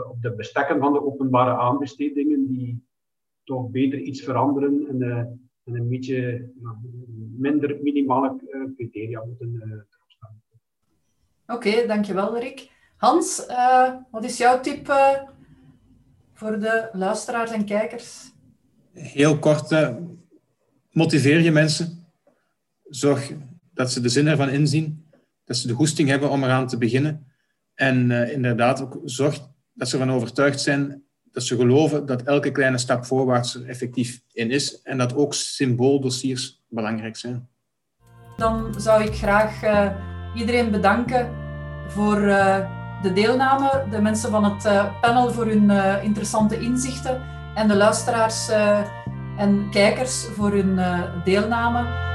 [0.09, 2.83] op de bestekken van de openbare aanbestedingen, die
[3.43, 6.49] toch beter iets veranderen en, en een beetje
[7.37, 10.41] minder minimale uh, criteria moeten uh, erop staan.
[11.47, 12.69] Oké, okay, dankjewel Rick.
[12.97, 14.87] Hans, uh, wat is jouw tip
[16.33, 18.31] voor de luisteraars en kijkers?
[18.99, 19.95] heel kort, uh,
[20.91, 22.07] motiveer je mensen.
[22.83, 23.31] Zorg
[23.73, 25.07] dat ze de zin ervan inzien.
[25.43, 27.27] Dat ze de goesting hebben om eraan te beginnen.
[27.73, 32.51] En uh, inderdaad ook zorg dat ze ervan overtuigd zijn, dat ze geloven dat elke
[32.51, 34.81] kleine stap voorwaarts er effectief in is.
[34.81, 37.47] En dat ook symbooldossiers belangrijk zijn.
[38.37, 39.91] Dan zou ik graag uh,
[40.35, 41.29] iedereen bedanken
[41.87, 42.19] voor
[43.01, 45.69] de deelname, de mensen van het panel voor hun
[46.03, 47.21] interessante inzichten
[47.55, 48.49] en de luisteraars
[49.37, 50.79] en kijkers voor hun
[51.23, 52.09] deelname.